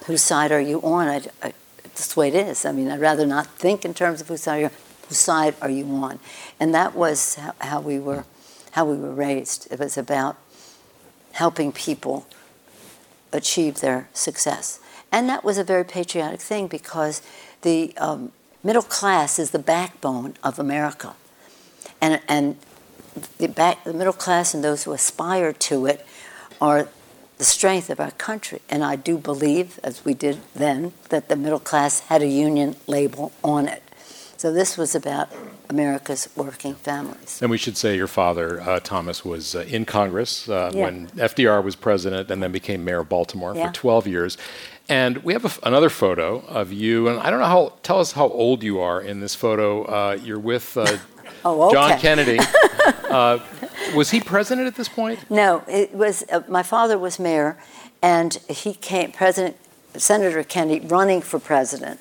whose 0.06 0.22
side 0.22 0.52
are 0.52 0.60
you 0.60 0.80
on? 0.82 1.08
I, 1.08 1.22
I, 1.42 1.52
that's 1.82 2.14
the 2.14 2.20
way 2.20 2.28
it 2.28 2.34
is. 2.34 2.64
I 2.64 2.70
mean, 2.70 2.88
I'd 2.88 3.00
rather 3.00 3.26
not 3.26 3.48
think 3.58 3.84
in 3.84 3.94
terms 3.94 4.20
of 4.20 4.28
whose 4.28 4.42
side 4.42 4.60
you're, 4.60 4.70
whose 5.08 5.18
side 5.18 5.54
are 5.60 5.70
you 5.70 5.86
on, 5.86 6.18
and 6.58 6.75
that 6.75 6.94
was 6.94 7.36
how, 7.60 7.80
we 7.80 7.98
were, 7.98 8.25
how 8.72 8.84
we 8.84 8.96
were 8.96 9.12
raised. 9.12 9.68
It 9.70 9.78
was 9.78 9.96
about 9.96 10.36
helping 11.32 11.72
people 11.72 12.26
achieve 13.32 13.80
their 13.80 14.08
success, 14.12 14.80
and 15.12 15.28
that 15.28 15.44
was 15.44 15.58
a 15.58 15.64
very 15.64 15.84
patriotic 15.84 16.40
thing 16.40 16.66
because 16.66 17.22
the 17.62 17.96
um, 17.98 18.32
middle 18.62 18.82
class 18.82 19.38
is 19.38 19.50
the 19.50 19.58
backbone 19.58 20.34
of 20.42 20.58
America, 20.58 21.14
and 22.00 22.20
and 22.28 22.56
the 23.38 23.48
back, 23.48 23.82
the 23.84 23.94
middle 23.94 24.12
class 24.12 24.54
and 24.54 24.62
those 24.62 24.84
who 24.84 24.92
aspire 24.92 25.52
to 25.52 25.86
it 25.86 26.06
are 26.60 26.88
the 27.38 27.44
strength 27.44 27.90
of 27.90 28.00
our 28.00 28.12
country. 28.12 28.60
And 28.68 28.82
I 28.82 28.96
do 28.96 29.18
believe, 29.18 29.78
as 29.82 30.04
we 30.04 30.14
did 30.14 30.38
then, 30.54 30.92
that 31.10 31.28
the 31.28 31.36
middle 31.36 31.60
class 31.60 32.00
had 32.00 32.22
a 32.22 32.26
union 32.26 32.76
label 32.86 33.32
on 33.44 33.68
it. 33.68 33.82
So 34.36 34.52
this 34.52 34.76
was 34.76 34.94
about 34.94 35.28
America's 35.70 36.28
working 36.36 36.74
families. 36.74 37.40
And 37.40 37.50
we 37.50 37.56
should 37.58 37.76
say 37.76 37.96
your 37.96 38.06
father, 38.06 38.60
uh, 38.60 38.80
Thomas, 38.80 39.24
was 39.24 39.54
uh, 39.54 39.60
in 39.60 39.84
Congress 39.84 40.48
uh, 40.48 40.70
Yeah. 40.74 40.82
when 40.84 41.08
FDR 41.16 41.62
was 41.64 41.74
president 41.76 42.30
and 42.30 42.42
then 42.42 42.52
became 42.52 42.84
mayor 42.84 43.00
of 43.00 43.08
Baltimore 43.08 43.54
Yeah. 43.56 43.68
for 43.68 43.72
12 43.74 44.06
years. 44.06 44.36
And 44.88 45.18
we 45.24 45.32
have 45.32 45.44
a 45.44 45.48
f 45.48 45.58
another 45.64 45.88
photo 45.90 46.44
of 46.46 46.72
you, 46.72 47.08
and 47.08 47.18
I 47.18 47.30
don't 47.30 47.40
know 47.40 47.46
how, 47.46 47.72
tell 47.82 47.98
us 47.98 48.12
how 48.12 48.28
old 48.28 48.62
you 48.62 48.78
are 48.78 49.00
in 49.00 49.20
this 49.20 49.34
photo. 49.34 49.82
Uh, 49.84 50.18
you're 50.22 50.38
with 50.38 50.76
uh, 50.76 50.98
Oh, 51.44 51.72
John. 51.72 51.98
Kennedy. 51.98 52.38
uh, 53.10 53.38
was 53.96 54.10
he 54.10 54.20
president 54.20 54.66
at 54.68 54.74
this 54.76 54.88
point? 54.88 55.18
No, 55.30 55.62
it 55.66 55.92
was 55.92 56.24
uh, 56.30 56.42
my 56.48 56.62
father 56.62 56.98
was 56.98 57.18
mayor, 57.18 57.56
and 58.02 58.34
he 58.48 58.74
came. 58.74 59.10
President 59.12 59.56
Senator 59.96 60.44
Kennedy, 60.44 60.86
running 60.86 61.20
for 61.22 61.40
president, 61.40 61.98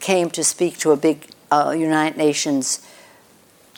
came 0.00 0.28
to 0.30 0.42
speak 0.44 0.76
to 0.78 0.90
a 0.92 0.96
big 0.96 1.28
uh, 1.50 1.74
United 1.76 2.16
Nations 2.16 2.86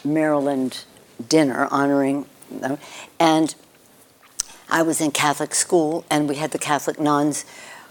Maryland 0.04 0.84
dinner 1.28 1.68
honoring, 1.70 2.26
them. 2.50 2.78
and 3.18 3.54
I 4.68 4.82
was 4.82 5.00
in 5.00 5.10
Catholic 5.10 5.54
school, 5.54 6.04
and 6.10 6.28
we 6.28 6.36
had 6.36 6.52
the 6.52 6.58
Catholic 6.58 6.98
nuns, 6.98 7.44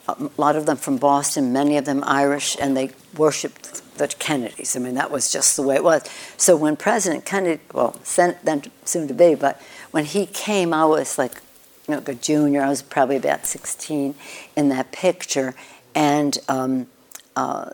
a 0.07 0.29
lot 0.37 0.55
of 0.55 0.65
them 0.65 0.77
from 0.77 0.97
Boston, 0.97 1.53
many 1.53 1.77
of 1.77 1.85
them 1.85 2.03
Irish, 2.05 2.55
and 2.59 2.75
they 2.75 2.91
worshipped 3.15 3.97
the 3.97 4.07
Kennedys. 4.07 4.75
I 4.75 4.79
mean, 4.79 4.95
that 4.95 5.11
was 5.11 5.31
just 5.31 5.55
the 5.55 5.61
way 5.61 5.75
it 5.75 5.83
was. 5.83 6.03
So 6.37 6.55
when 6.55 6.77
President 6.77 7.25
Kennedy, 7.25 7.61
well, 7.73 7.99
then 8.15 8.63
soon 8.85 9.07
to 9.07 9.13
be, 9.13 9.35
but 9.35 9.61
when 9.91 10.05
he 10.05 10.25
came, 10.25 10.73
I 10.73 10.85
was 10.85 11.17
like, 11.17 11.41
you 11.87 11.95
know, 11.95 12.03
a 12.05 12.15
junior. 12.15 12.61
I 12.61 12.69
was 12.69 12.81
probably 12.81 13.17
about 13.17 13.45
16 13.45 14.15
in 14.55 14.69
that 14.69 14.91
picture, 14.91 15.53
and 15.93 16.37
um, 16.47 16.87
uh, 17.35 17.71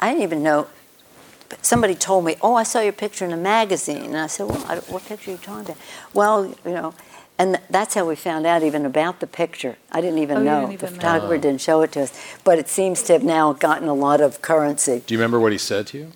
I 0.00 0.08
didn't 0.10 0.22
even 0.22 0.42
know. 0.42 0.66
Somebody 1.62 1.94
told 1.94 2.24
me, 2.24 2.36
"Oh, 2.42 2.54
I 2.54 2.62
saw 2.62 2.80
your 2.80 2.92
picture 2.92 3.24
in 3.24 3.32
a 3.32 3.36
magazine," 3.36 4.04
and 4.04 4.18
I 4.18 4.26
said, 4.26 4.46
"Well, 4.48 4.62
I, 4.68 4.76
what 4.92 5.04
picture 5.06 5.30
are 5.30 5.34
you 5.34 5.38
talking 5.38 5.62
about?" 5.64 5.76
Well, 6.12 6.46
you 6.64 6.72
know, 6.72 6.94
and 7.38 7.54
th- 7.54 7.64
that's 7.70 7.94
how 7.94 8.04
we 8.04 8.16
found 8.16 8.46
out 8.46 8.62
even 8.62 8.84
about 8.84 9.20
the 9.20 9.26
picture. 9.26 9.76
I 9.90 10.00
didn't 10.02 10.18
even 10.18 10.38
Oh, 10.38 10.42
know. 10.42 10.66
didn't 10.66 10.80
the 10.80 10.86
know. 10.86 10.92
photographer 10.92 11.38
didn't 11.38 11.60
show 11.62 11.80
it 11.82 11.92
to 11.92 12.02
us, 12.02 12.12
but 12.44 12.58
it 12.58 12.68
seems 12.68 13.02
to 13.04 13.14
have 13.14 13.22
now 13.24 13.52
gotten 13.54 13.88
a 13.88 13.94
lot 13.94 14.20
of 14.20 14.42
currency. 14.42 15.02
Do 15.06 15.14
you 15.14 15.18
remember 15.18 15.40
what 15.40 15.52
he 15.52 15.58
said 15.58 15.86
to 15.88 15.98
you? 15.98 16.12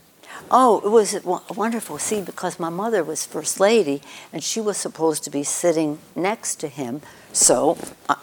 Oh, 0.50 0.80
it 0.84 0.90
was 0.90 1.14
wo- 1.24 1.40
wonderful. 1.54 1.98
See, 1.98 2.20
because 2.20 2.58
my 2.60 2.68
mother 2.68 3.02
was 3.02 3.24
first 3.24 3.58
lady, 3.58 4.02
and 4.32 4.42
she 4.44 4.60
was 4.60 4.76
supposed 4.76 5.24
to 5.24 5.30
be 5.30 5.44
sitting 5.44 5.98
next 6.14 6.56
to 6.60 6.68
him. 6.68 7.00
So, 7.32 7.78
I, 8.08 8.16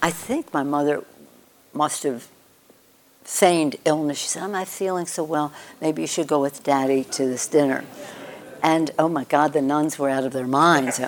I 0.00 0.10
think 0.10 0.54
my 0.54 0.62
mother 0.62 1.04
must 1.74 2.02
have 2.04 2.28
feigned 3.24 3.76
illness. 3.84 4.18
She 4.18 4.28
said, 4.28 4.42
"I'm 4.42 4.52
not 4.52 4.68
feeling 4.68 5.06
so 5.06 5.24
well. 5.24 5.52
Maybe 5.80 6.02
you 6.02 6.08
should 6.08 6.28
go 6.28 6.40
with 6.40 6.62
Daddy 6.62 7.04
to 7.04 7.26
this 7.26 7.46
dinner." 7.46 7.84
And 8.64 8.90
oh 8.98 9.08
my 9.10 9.24
God, 9.24 9.52
the 9.52 9.60
nuns 9.60 9.98
were 9.98 10.08
out 10.08 10.24
of 10.24 10.32
their 10.32 10.46
minds. 10.46 10.96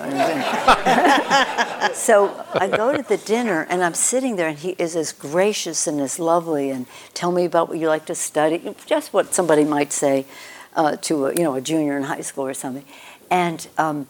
so 1.97 2.45
I 2.53 2.69
go 2.71 2.95
to 2.95 3.01
the 3.01 3.17
dinner 3.25 3.65
and 3.67 3.83
I'm 3.83 3.95
sitting 3.95 4.35
there 4.35 4.47
and 4.47 4.59
he 4.59 4.75
is 4.77 4.95
as 4.95 5.11
gracious 5.11 5.87
and 5.87 5.99
as 5.99 6.19
lovely 6.19 6.69
and 6.69 6.85
tell 7.15 7.31
me 7.31 7.45
about 7.45 7.67
what 7.67 7.79
you 7.79 7.87
like 7.87 8.05
to 8.05 8.15
study, 8.15 8.75
just 8.85 9.11
what 9.11 9.33
somebody 9.33 9.63
might 9.63 9.91
say 9.91 10.27
uh, 10.75 10.97
to 10.97 11.25
a, 11.25 11.33
you 11.33 11.41
know 11.41 11.55
a 11.55 11.61
junior 11.61 11.97
in 11.97 12.03
high 12.03 12.21
school 12.21 12.45
or 12.45 12.53
something. 12.53 12.85
And 13.31 13.67
um, 13.79 14.07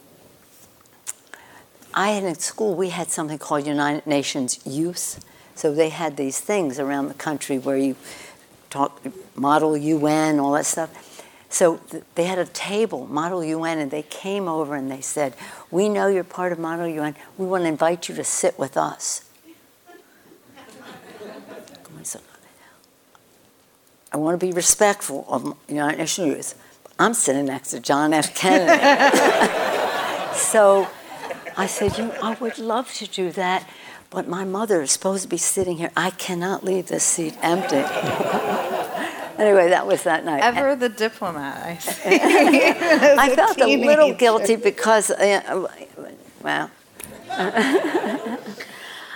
I 1.94 2.10
had 2.10 2.24
in 2.24 2.34
school 2.34 2.74
we 2.74 2.90
had 2.90 3.10
something 3.10 3.38
called 3.38 3.66
United 3.66 4.06
Nations 4.06 4.60
Youth. 4.66 5.24
So 5.58 5.74
they 5.74 5.88
had 5.88 6.16
these 6.16 6.38
things 6.38 6.78
around 6.78 7.08
the 7.08 7.14
country 7.14 7.58
where 7.58 7.76
you 7.76 7.96
talk 8.70 9.02
model 9.34 9.76
UN, 9.76 10.38
all 10.38 10.52
that 10.52 10.66
stuff. 10.66 11.24
So 11.50 11.78
th- 11.90 12.04
they 12.14 12.24
had 12.24 12.38
a 12.38 12.44
table, 12.44 13.08
Model 13.08 13.42
UN, 13.42 13.78
and 13.78 13.90
they 13.90 14.02
came 14.02 14.46
over 14.46 14.76
and 14.76 14.88
they 14.88 15.00
said, 15.00 15.34
"We 15.68 15.88
know 15.88 16.06
you're 16.06 16.22
part 16.22 16.52
of 16.52 16.60
Model 16.60 16.86
UN. 16.86 17.16
We 17.36 17.46
want 17.46 17.64
to 17.64 17.68
invite 17.68 18.08
you 18.08 18.14
to 18.14 18.22
sit 18.22 18.56
with 18.56 18.76
us." 18.76 19.22
I 24.12 24.16
want 24.16 24.38
to 24.38 24.46
be 24.46 24.52
respectful 24.52 25.26
of 25.28 25.56
United 25.68 25.98
Nations 25.98 26.26
Youth. 26.28 26.54
I'm 27.00 27.14
sitting 27.14 27.46
next 27.46 27.70
to 27.70 27.80
John 27.80 28.14
F. 28.14 28.32
Kennedy. 28.34 28.78
so 30.34 30.88
I 31.56 31.66
said, 31.66 31.98
you, 31.98 32.12
I 32.22 32.34
would 32.40 32.58
love 32.58 32.92
to 32.94 33.06
do 33.06 33.32
that, 33.32 33.68
but 34.10 34.28
my 34.28 34.44
mother 34.44 34.82
is 34.82 34.90
supposed 34.90 35.22
to 35.22 35.28
be 35.28 35.36
sitting 35.36 35.78
here. 35.78 35.90
I 35.96 36.10
cannot 36.10 36.64
leave 36.64 36.88
this 36.88 37.04
seat 37.04 37.36
empty. 37.42 37.76
anyway, 39.38 39.68
that 39.70 39.86
was 39.86 40.02
that 40.04 40.24
night. 40.24 40.42
Ever 40.42 40.76
the 40.76 40.88
diplomat, 40.88 41.62
I 41.66 41.76
see. 41.78 42.10
I 42.10 43.34
felt 43.34 43.60
a 43.60 43.76
little 43.76 44.14
guilty 44.14 44.56
because, 44.56 45.10
uh, 45.10 45.68
well, 46.42 46.70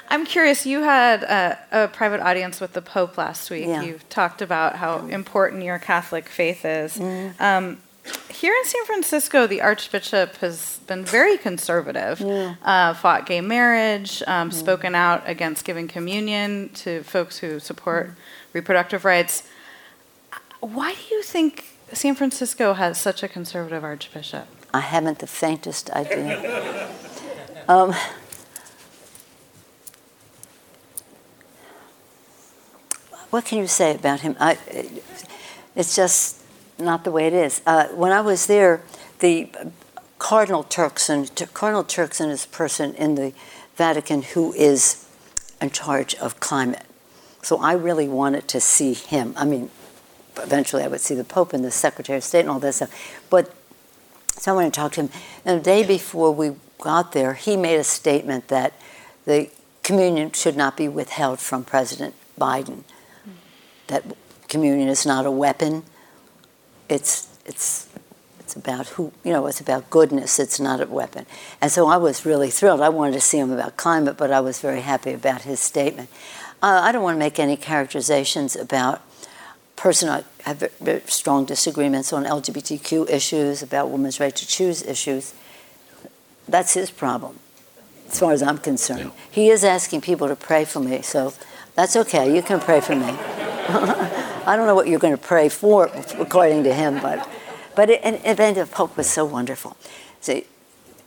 I'm 0.09 0.27
curious. 0.27 0.67
You 0.67 0.83
had 0.83 1.23
a, 1.23 1.59
a 1.73 1.89
private 1.89 2.21
audience 2.21 2.61
with 2.61 2.75
the 2.75 2.83
Pope 2.83 3.17
last 3.17 3.51
week. 3.51 3.67
Yeah. 3.67 3.83
You 3.83 3.99
talked 4.11 4.43
about 4.43 4.77
how 4.77 5.07
important 5.07 5.63
your 5.63 5.79
Catholic 5.79 6.29
faith 6.29 6.67
is. 6.67 6.99
Mm. 6.99 7.41
Um, 7.41 7.79
here 8.43 8.55
in 8.55 8.65
San 8.65 8.85
Francisco, 8.87 9.47
the 9.47 9.61
Archbishop 9.61 10.37
has 10.37 10.81
been 10.89 11.05
very 11.05 11.39
conservative. 11.39 12.21
Yeah. 12.21 12.57
Uh, 12.63 12.95
fought 12.95 13.25
gay 13.27 13.41
marriage, 13.41 14.23
um, 14.27 14.51
spoken 14.51 14.95
out 14.95 15.23
against 15.27 15.65
giving 15.65 15.87
communion 15.87 16.71
to 16.71 17.03
folks 17.05 17.39
who 17.39 17.61
support 17.61 18.11
reproductive 18.53 19.05
rights. 19.05 19.45
Why 20.61 20.95
do 20.95 21.15
you 21.15 21.23
think 21.23 21.67
San 21.93 22.15
Francisco 22.15 22.75
has 22.75 22.99
such 23.01 23.23
a 23.23 23.29
conservative 23.29 23.85
Archbishop? 23.85 24.49
I 24.75 24.81
haven't 24.81 25.21
the 25.21 25.27
faintest 25.27 25.91
idea. 25.91 26.91
Um, 27.69 27.95
what 33.31 33.45
can 33.45 33.59
you 33.59 33.69
say 33.69 33.95
about 33.95 34.23
him? 34.23 34.37
I, 34.41 34.59
it's 35.77 35.95
just 35.95 36.42
not 36.85 37.05
the 37.05 37.11
way 37.11 37.27
it 37.27 37.33
is. 37.33 37.63
Uh, 37.67 37.89
when 37.89 38.13
I 38.13 38.21
was 38.21 38.47
there, 38.47 38.83
the 39.21 39.49
Cardinal 40.19 40.65
Turkson, 40.65 41.53
Cardinal 41.53 41.85
Turkson 41.85 42.31
is 42.31 42.45
a 42.45 42.49
person 42.49 42.95
in 42.95 43.15
the 43.15 43.33
Vatican 43.77 44.23
who 44.23 44.53
is 44.53 45.09
in 45.61 45.71
charge 45.71 46.15
of 46.17 46.41
climate. 46.41 46.85
So 47.43 47.59
I 47.59 47.73
really 47.73 48.09
wanted 48.09 48.47
to 48.49 48.61
see 48.61 48.95
him. 48.95 49.35
I 49.37 49.45
mean, 49.45 49.71
eventually 50.37 50.83
I 50.83 50.89
would 50.89 51.01
see 51.01 51.15
the 51.15 51.25
Pope 51.25 51.53
and 51.53 51.65
the 51.65 51.71
Secretary 51.71 52.17
of 52.17 52.25
State 52.25 52.41
and 52.41 52.51
all 52.51 52.61
that 52.61 52.75
stuff. 52.75 53.23
But 53.31 53.53
so 54.39 54.53
I 54.53 54.57
went 54.57 54.67
and 54.67 54.75
talked 54.75 54.95
to 54.95 55.03
him. 55.03 55.11
And 55.45 55.61
the 55.61 55.65
day 55.65 55.85
before 55.85 56.33
we 56.33 56.53
got 56.79 57.13
there, 57.13 57.35
he 57.35 57.57
made 57.57 57.79
a 57.79 57.85
statement 57.85 58.49
that 58.49 58.75
the 59.25 59.51
communion 59.83 60.33
should 60.33 60.57
not 60.57 60.77
be 60.77 60.89
withheld 60.89 61.41
from 61.41 61.65
President 61.65 62.15
Biden. 62.39 62.85
That 63.89 64.05
communion 64.49 64.89
is 64.89 65.05
not 65.07 65.27
a 65.27 65.31
weapon. 65.31 65.85
It's 66.89 67.29
it's 67.45 67.89
it's 68.41 68.57
about 68.57 68.89
who 68.89 69.13
you 69.25 69.33
know. 69.33 69.47
It's 69.47 69.61
about 69.61 69.89
goodness. 69.91 70.39
It's 70.39 70.61
not 70.61 70.81
a 70.81 70.87
weapon. 70.87 71.27
And 71.61 71.71
so 71.71 71.89
I 71.89 71.97
was 71.97 72.27
really 72.27 72.51
thrilled. 72.51 72.81
I 72.81 72.89
wanted 72.89 73.13
to 73.15 73.21
see 73.21 73.39
him 73.39 73.51
about 73.51 73.77
climate, 73.77 74.17
but 74.17 74.31
I 74.31 74.41
was 74.41 74.61
very 74.61 74.83
happy 74.83 75.13
about 75.13 75.43
his 75.43 75.61
statement. 75.61 76.11
Uh, 76.63 76.81
I 76.85 76.93
don't 76.93 77.03
want 77.03 77.17
to 77.17 77.19
make 77.19 77.39
any 77.39 77.57
characterizations 77.57 78.55
about 78.55 79.03
person 79.83 80.09
I 80.09 80.23
have 80.45 80.71
strong 81.07 81.45
disagreements 81.45 82.13
on 82.13 82.25
LGBTQ 82.25 83.11
issues, 83.11 83.63
about 83.63 83.91
women's 83.91 84.21
right 84.21 84.35
to 84.37 84.47
choose 84.47 84.81
issues. 84.83 85.35
That's 86.47 86.75
his 86.75 86.91
problem, 86.91 87.41
as 88.09 88.21
far 88.21 88.31
as 88.33 88.43
I'm 88.43 88.59
concerned. 88.59 89.11
He 89.29 89.49
is 89.49 89.65
asking 89.65 90.03
people 90.03 90.29
to 90.29 90.37
pray 90.37 90.65
for 90.65 90.79
me, 90.79 91.03
so 91.03 91.35
that's 91.75 91.97
okay. 91.97 92.33
You 92.33 92.43
can 92.43 92.61
pray 92.61 92.81
for 92.81 92.95
me. 92.95 93.17
I 94.47 94.57
don't 94.57 94.67
know 94.67 94.75
what 94.75 94.89
you're 94.89 94.99
going 94.99 95.17
to 95.17 95.23
pray 95.23 95.49
for, 95.49 95.87
according 96.19 96.65
to 96.65 96.75
him, 96.75 97.01
but 97.01 97.29
but 97.75 97.91
and 97.91 98.21
event 98.25 98.59
of 98.59 98.71
Pope 98.71 98.97
was 98.97 99.09
so 99.09 99.25
wonderful. 99.25 99.77
See, 100.21 100.47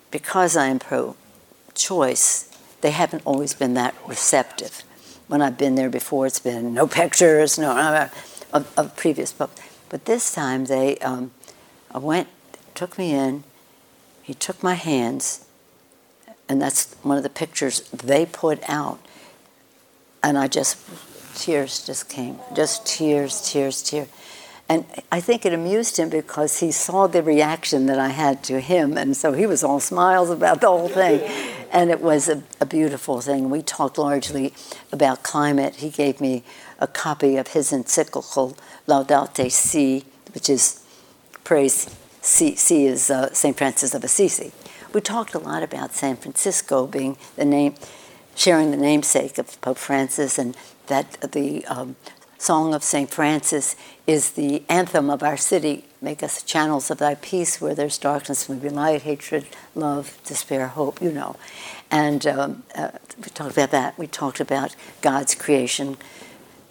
because 0.10 0.58
I 0.58 0.67
am 0.67 0.80
pro-choice, 0.80 2.50
they 2.82 2.91
haven't 2.91 3.24
always 3.26 3.54
been 3.54 3.74
that 3.76 3.93
receptive. 4.08 4.84
When 5.28 5.41
I've 5.41 5.58
been 5.58 5.76
there 5.76 5.89
before, 5.89 6.26
it's 6.26 6.39
been 6.39 6.74
no 6.74 6.88
pictures, 6.88 7.60
no 7.60 7.71
uh, 7.71 8.10
of, 8.54 8.71
of 8.78 8.95
previous 8.95 9.32
Pope. 9.34 9.52
But 9.89 10.06
this 10.06 10.34
time 10.34 10.65
they, 10.65 10.98
um, 11.00 11.32
I 11.91 12.00
went, 12.00 12.30
took 12.74 12.98
me 12.98 13.13
in. 13.13 13.43
He 14.24 14.34
took 14.34 14.63
my 14.63 14.74
hands, 14.74 15.45
and 16.50 16.62
that's 16.62 16.95
one 17.04 17.17
of 17.17 17.24
the 17.24 17.30
pictures 17.30 17.82
they 17.91 18.26
put 18.26 18.60
out. 18.67 19.00
And 20.24 20.38
I 20.38 20.48
just, 20.48 20.78
tears 21.36 21.86
just 21.86 22.10
came, 22.10 22.39
just 22.56 22.86
tears, 22.86 23.41
tears, 23.50 23.84
tears. 23.84 24.08
And 24.67 24.86
I 25.12 25.19
think 25.19 25.45
it 25.45 25.54
amused 25.54 25.98
him 25.98 26.10
because 26.10 26.60
he 26.60 26.71
saw 26.71 27.06
the 27.06 27.21
reaction 27.21 27.86
that 27.86 28.00
I 28.00 28.10
had 28.10 28.43
to 28.45 28.60
him, 28.60 28.98
and 28.98 29.15
so 29.15 29.34
he 29.34 29.45
was 29.45 29.63
all 29.63 29.80
smiles 29.80 30.32
about 30.32 30.62
the 30.62 30.67
whole 30.67 30.89
thing. 30.89 31.21
And 31.71 31.91
it 31.91 32.02
was 32.02 32.30
a, 32.30 32.41
a 32.60 32.65
beautiful 32.65 33.21
thing. 33.21 33.50
We 33.52 33.62
talked 33.62 33.98
largely 33.98 34.54
about 34.91 35.21
climate. 35.21 35.76
He 35.76 35.89
gave 35.89 36.19
me 36.19 36.43
a 36.80 36.88
copy 36.88 37.38
of 37.38 37.50
his 37.50 37.71
encyclical 37.71 38.58
Laudato 38.88 39.52
Si, 39.52 40.04
which 40.34 40.50
is 40.50 40.84
praise 41.43 41.95
C, 42.26 42.56
C 42.56 42.88
is 42.88 43.12
uh, 43.12 43.32
St. 43.34 43.56
Francis 43.56 43.93
of 43.93 44.04
Assisi. 44.04 44.52
We 44.93 45.02
talked 45.02 45.36
a 45.36 45.39
lot 45.39 45.62
about 45.62 45.93
San 45.93 46.15
Francisco 46.15 46.88
being 46.88 47.17
the 47.36 47.45
name, 47.45 47.76
sharing 48.36 48.71
the 48.71 48.78
namesake 48.78 49.38
of 49.38 49.60
Pope 49.62 49.78
Francis, 49.78 50.38
and 50.38 50.56
that 50.88 51.13
the 51.32 51.65
um, 51.65 51.95
Song 52.38 52.74
of 52.74 52.84
St. 52.84 53.10
Francis 53.10 53.76
is 54.06 54.32
the 54.32 54.63
anthem 54.69 55.10
of 55.10 55.24
our 55.24 55.38
city. 55.38 55.86
Make 56.02 56.21
us 56.21 56.43
channels 56.43 56.91
of 56.91 57.00
thy 57.00 57.15
peace 57.15 57.60
where 57.60 57.74
there's 57.74 57.98
darkness, 57.98 58.48
may 58.50 58.58
be 58.58 58.69
light, 58.69 59.02
hatred, 59.04 59.48
love, 59.74 60.19
despair, 60.26 60.67
hope, 60.67 61.02
you 61.02 61.12
know. 61.12 61.38
And 61.89 62.28
um, 62.28 62.63
uh, 62.76 62.91
we 63.17 63.30
talked 63.30 63.54
about 63.54 63.71
that. 63.71 63.98
We 63.98 64.08
talked 64.08 64.39
about 64.39 64.76
God's 65.02 65.34
creation, 65.34 65.98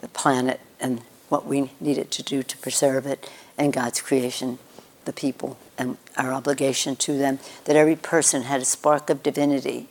the 0.00 0.08
planet, 0.08 0.60
and 0.78 1.00
what 1.28 1.46
we 1.46 1.70
needed 1.80 2.10
to 2.12 2.22
do 2.22 2.42
to 2.42 2.58
preserve 2.58 3.06
it, 3.06 3.28
and 3.56 3.72
God's 3.72 4.00
creation, 4.00 4.58
the 5.06 5.12
people, 5.12 5.56
and 5.78 5.96
our 6.16 6.32
obligation 6.32 6.94
to 6.96 7.16
them, 7.16 7.38
that 7.64 7.74
every 7.74 7.96
person 7.96 8.42
had 8.42 8.60
a 8.60 8.64
spark 8.64 9.10
of 9.10 9.22
divinity, 9.22 9.88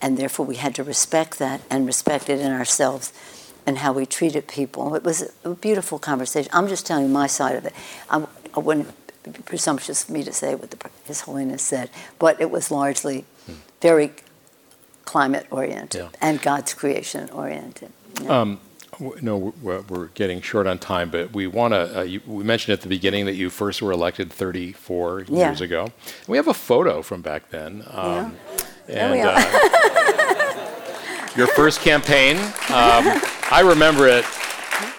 and 0.00 0.16
therefore 0.16 0.46
we 0.46 0.56
had 0.56 0.74
to 0.76 0.84
respect 0.84 1.38
that 1.38 1.60
and 1.70 1.86
respect 1.86 2.28
it 2.30 2.40
in 2.40 2.52
ourselves 2.52 3.12
and 3.66 3.78
how 3.78 3.92
we 3.92 4.06
treated 4.06 4.46
people. 4.48 4.94
It 4.94 5.02
was 5.04 5.30
a 5.44 5.50
beautiful 5.50 5.98
conversation. 5.98 6.50
I'm 6.54 6.68
just 6.68 6.86
telling 6.86 7.04
you 7.06 7.10
my 7.10 7.26
side 7.26 7.56
of 7.56 7.64
it. 7.66 7.74
I'm, 8.08 8.26
I 8.56 8.60
wouldn't 8.60 8.88
be 9.24 9.30
presumptuous 9.44 10.04
for 10.04 10.12
me 10.12 10.22
to 10.24 10.32
say 10.32 10.54
what 10.54 10.70
the, 10.70 10.78
His 11.04 11.22
Holiness 11.22 11.62
said, 11.62 11.90
but 12.18 12.40
it 12.40 12.50
was 12.50 12.70
largely 12.70 13.24
very 13.82 14.12
climate 15.04 15.46
oriented 15.50 16.00
Yeah. 16.02 16.08
and 16.20 16.40
God's 16.40 16.72
creation 16.74 17.28
oriented. 17.30 17.90
Um, 18.28 18.60
no, 19.22 19.54
we're, 19.62 19.82
we're 19.82 20.06
getting 20.08 20.40
short 20.40 20.66
on 20.66 20.78
time, 20.78 21.10
but 21.10 21.32
we 21.32 21.46
want 21.46 21.72
to. 21.72 22.00
Uh, 22.00 22.02
you- 22.02 22.20
we 22.26 22.42
mentioned 22.42 22.72
at 22.72 22.80
the 22.80 22.88
beginning 22.88 23.26
that 23.26 23.34
you 23.34 23.48
first 23.48 23.80
were 23.80 23.92
elected 23.92 24.32
34 24.32 25.24
Yeah. 25.28 25.48
years 25.48 25.60
ago. 25.60 25.92
We 26.26 26.36
have 26.36 26.48
a 26.48 26.54
photo 26.54 27.02
from 27.02 27.22
back 27.22 27.50
then. 27.50 27.84
Um, 27.90 28.36
There 28.86 29.12
we 29.12 29.20
and 29.20 29.28
are. 29.28 29.36
uh, 29.36 29.67
your 31.38 31.46
first 31.46 31.80
campaign, 31.80 32.36
um, 32.36 33.04
I 33.50 33.62
remember 33.64 34.06
it. 34.08 34.24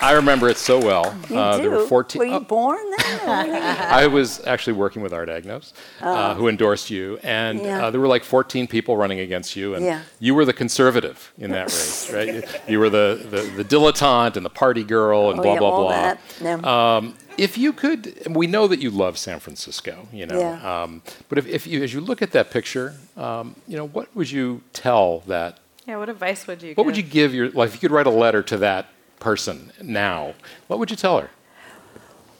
I 0.01 0.13
remember 0.13 0.49
it 0.49 0.57
so 0.57 0.77
well. 0.79 1.17
You 1.29 1.37
uh, 1.37 1.55
do? 1.57 1.61
There 1.63 1.71
were 1.71 1.85
14. 1.85 2.19
Were 2.19 2.25
you 2.25 2.33
oh, 2.33 2.39
born 2.41 2.79
then? 2.97 3.29
I 3.91 4.07
was 4.07 4.45
actually 4.45 4.73
working 4.73 5.01
with 5.01 5.13
Art 5.13 5.29
Agnos, 5.29 5.71
uh, 6.01 6.33
who 6.35 6.47
endorsed 6.49 6.89
you, 6.89 7.17
and 7.23 7.59
Oh. 7.61 7.63
Yeah. 7.65 7.85
uh, 7.85 7.91
there 7.91 7.99
were 8.01 8.07
like 8.07 8.23
14 8.25 8.67
people 8.67 8.97
running 8.97 9.19
against 9.19 9.55
you, 9.55 9.75
and 9.75 9.85
Yeah. 9.85 10.01
you 10.19 10.33
were 10.35 10.43
the 10.45 10.51
conservative 10.53 11.31
in 11.37 11.51
that 11.51 11.65
race, 11.67 12.11
right? 12.13 12.27
You- 12.27 12.43
You 12.67 12.79
were 12.79 12.89
the, 12.89 13.25
the, 13.29 13.63
the 13.63 13.63
dilettante 13.65 14.35
and 14.37 14.45
the 14.45 14.49
party 14.49 14.83
girl 14.83 15.31
and 15.31 15.39
Oh, 15.39 15.43
blah, 15.43 15.53
yeah, 15.53 15.59
blah, 15.59 15.69
all 15.69 15.83
blah. 15.83 15.91
that. 15.91 16.19
Yeah. 16.41 16.95
Um, 16.97 17.15
if 17.37 17.57
you 17.57 17.71
could, 17.71 18.21
we 18.29 18.47
know 18.47 18.67
that 18.67 18.79
you 18.79 18.89
love 18.91 19.17
San 19.17 19.39
Francisco, 19.39 20.07
you 20.11 20.25
know, 20.25 20.39
Yeah. 20.39 20.83
um, 20.83 21.01
but 21.29 21.37
if, 21.37 21.47
if 21.47 21.67
you, 21.67 21.83
as 21.83 21.93
you 21.93 22.01
look 22.01 22.21
at 22.21 22.31
that 22.31 22.51
picture, 22.51 22.95
um, 23.15 23.55
you 23.67 23.77
know, 23.77 23.87
what 23.87 24.13
would 24.15 24.29
you 24.29 24.61
tell 24.73 25.19
that, 25.27 25.59
Yeah, 25.89 25.97
what 25.97 26.07
advice 26.07 26.45
would 26.45 26.61
you 26.61 26.69
give? 26.69 26.77
what 26.77 26.83
give? 26.83 26.85
would 26.85 26.97
you 26.97 27.11
give 27.11 27.33
your, 27.33 27.49
like, 27.49 27.69
if 27.69 27.73
you 27.73 27.79
could 27.79 27.89
write 27.89 28.05
a 28.05 28.11
letter 28.11 28.43
to 28.43 28.57
that 28.57 28.89
person 29.19 29.71
now, 29.81 30.35
what 30.67 30.77
would 30.77 30.91
you 30.91 30.95
tell 30.95 31.19
her? 31.19 31.31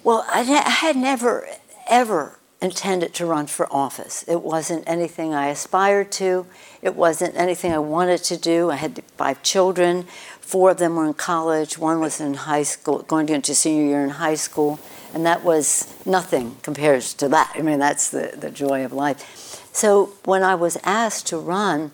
Well, 0.04 0.24
I, 0.30 0.44
ne- 0.44 0.58
I 0.58 0.70
had 0.70 0.96
never, 0.96 1.48
ever 1.88 2.38
intended 2.62 3.16
to 3.16 3.26
run 3.26 3.48
for 3.48 3.68
office. 3.74 4.24
It 4.28 4.44
wasn't 4.44 4.84
anything 4.86 5.34
I 5.34 5.48
aspired 5.48 6.12
to. 6.12 6.46
It 6.84 6.94
wasn't 6.94 7.36
anything 7.36 7.74
I 7.74 7.80
wanted 7.80 8.24
to 8.26 8.38
do. 8.38 8.70
I 8.70 8.76
had 8.76 9.04
five 9.18 9.42
children. 9.42 10.04
Four 10.40 10.70
of 10.70 10.78
them 10.78 10.96
were 10.96 11.08
in 11.08 11.16
college. 11.16 11.80
One 11.80 12.00
was 12.00 12.22
in 12.22 12.36
high 12.36 12.62
school, 12.62 13.00
going 13.00 13.30
into 13.30 13.56
senior 13.56 13.84
year 13.84 14.04
in 14.04 14.12
high 14.12 14.36
school. 14.36 14.80
And 15.12 15.26
that 15.26 15.44
was 15.44 15.92
nothing 16.06 16.58
compared 16.62 17.02
to 17.02 17.28
that. 17.30 17.54
I 17.56 17.64
mean, 17.64 17.80
that's 17.80 18.12
the, 18.12 18.32
the 18.38 18.52
joy 18.52 18.86
of 18.86 18.94
life. 18.94 19.68
So 19.74 20.14
when 20.26 20.44
I 20.44 20.54
was 20.54 20.78
asked 20.84 21.26
to 21.28 21.40
run, 21.40 21.94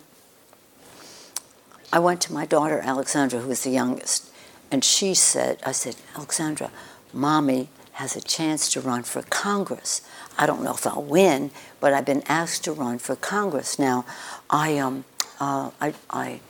I 1.95 1.99
went 1.99 2.19
to 2.23 2.33
my 2.33 2.45
daughter, 2.45 2.81
Alexandra, 2.83 3.39
who 3.39 3.47
was 3.47 3.63
the 3.63 3.69
youngest, 3.69 4.29
and 4.69 4.83
she 4.83 5.13
said, 5.13 5.61
I 5.65 5.71
said, 5.71 5.95
Alexandra, 6.13 6.69
mommy 7.13 7.69
has 7.93 8.17
a 8.17 8.21
chance 8.21 8.69
to 8.73 8.81
run 8.81 9.03
for 9.03 9.21
Congress. 9.21 10.01
I 10.37 10.45
don't 10.45 10.61
know 10.61 10.73
if 10.73 10.85
I'll 10.85 11.01
win, 11.01 11.51
but 11.79 11.93
I've 11.93 12.03
been 12.03 12.23
asked 12.27 12.65
to 12.65 12.73
run 12.73 12.99
for 12.99 13.15
Congress. 13.15 13.79
Now, 13.79 14.03
I, 14.49 14.77
um, 14.77 15.05
uh, 15.39 15.71
I, 15.79 15.93
I, 16.09 16.41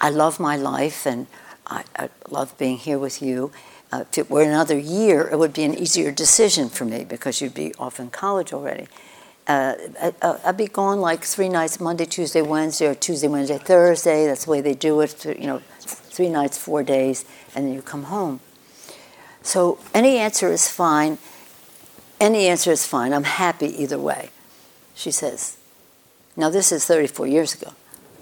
I 0.00 0.08
love 0.08 0.40
my 0.40 0.56
life 0.56 1.04
and 1.04 1.26
I, 1.66 1.84
I 1.94 2.08
love 2.30 2.56
being 2.56 2.78
here 2.78 2.98
with 2.98 3.20
you. 3.20 3.52
Uh, 3.92 4.06
if 4.10 4.16
it 4.16 4.30
were 4.30 4.44
another 4.44 4.78
year, 4.78 5.28
it 5.28 5.38
would 5.38 5.52
be 5.52 5.64
an 5.64 5.74
easier 5.74 6.10
decision 6.10 6.70
for 6.70 6.86
me 6.86 7.04
because 7.04 7.42
you'd 7.42 7.52
be 7.52 7.74
off 7.74 8.00
in 8.00 8.08
college 8.08 8.54
already. 8.54 8.86
Uh, 9.46 9.74
I, 10.00 10.14
I- 10.22 10.40
I'd 10.46 10.56
be 10.56 10.66
gone 10.66 11.00
like 11.00 11.22
three 11.24 11.48
nights, 11.48 11.78
Monday, 11.80 12.06
Tuesday, 12.06 12.42
Wednesday, 12.42 12.86
or 12.86 12.94
Tuesday, 12.94 13.28
Wednesday, 13.28 13.58
Thursday. 13.58 14.26
That's 14.26 14.44
the 14.46 14.50
way 14.50 14.60
they 14.60 14.74
do 14.74 15.00
it. 15.00 15.24
You 15.24 15.46
know, 15.46 15.62
three 15.80 16.28
nights, 16.28 16.56
four 16.58 16.82
days, 16.82 17.24
and 17.54 17.66
then 17.66 17.74
you 17.74 17.82
come 17.82 18.04
home. 18.04 18.40
So 19.42 19.78
any 19.92 20.16
answer 20.16 20.48
is 20.48 20.68
fine. 20.68 21.18
Any 22.20 22.46
answer 22.46 22.70
is 22.72 22.86
fine. 22.86 23.12
I'm 23.12 23.24
happy 23.24 23.66
either 23.82 23.98
way. 23.98 24.30
She 24.94 25.10
says, 25.10 25.58
now 26.36 26.48
this 26.48 26.72
is 26.72 26.86
34 26.86 27.26
years 27.26 27.54
ago. 27.54 27.72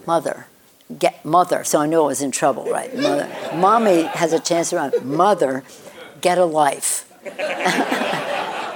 Mother, 0.06 0.46
get 0.98 1.24
mother. 1.24 1.62
So 1.62 1.78
I 1.80 1.87
knew 1.87 2.02
I 2.02 2.06
was 2.06 2.22
in 2.22 2.32
trouble, 2.32 2.64
right? 2.64 2.92
Mother, 2.96 3.28
mommy 3.54 4.02
has 4.04 4.32
a 4.32 4.40
chance 4.40 4.72
run. 4.72 4.92
Mother, 5.04 5.62
get 6.20 6.38
a 6.38 6.44
life. 6.44 7.08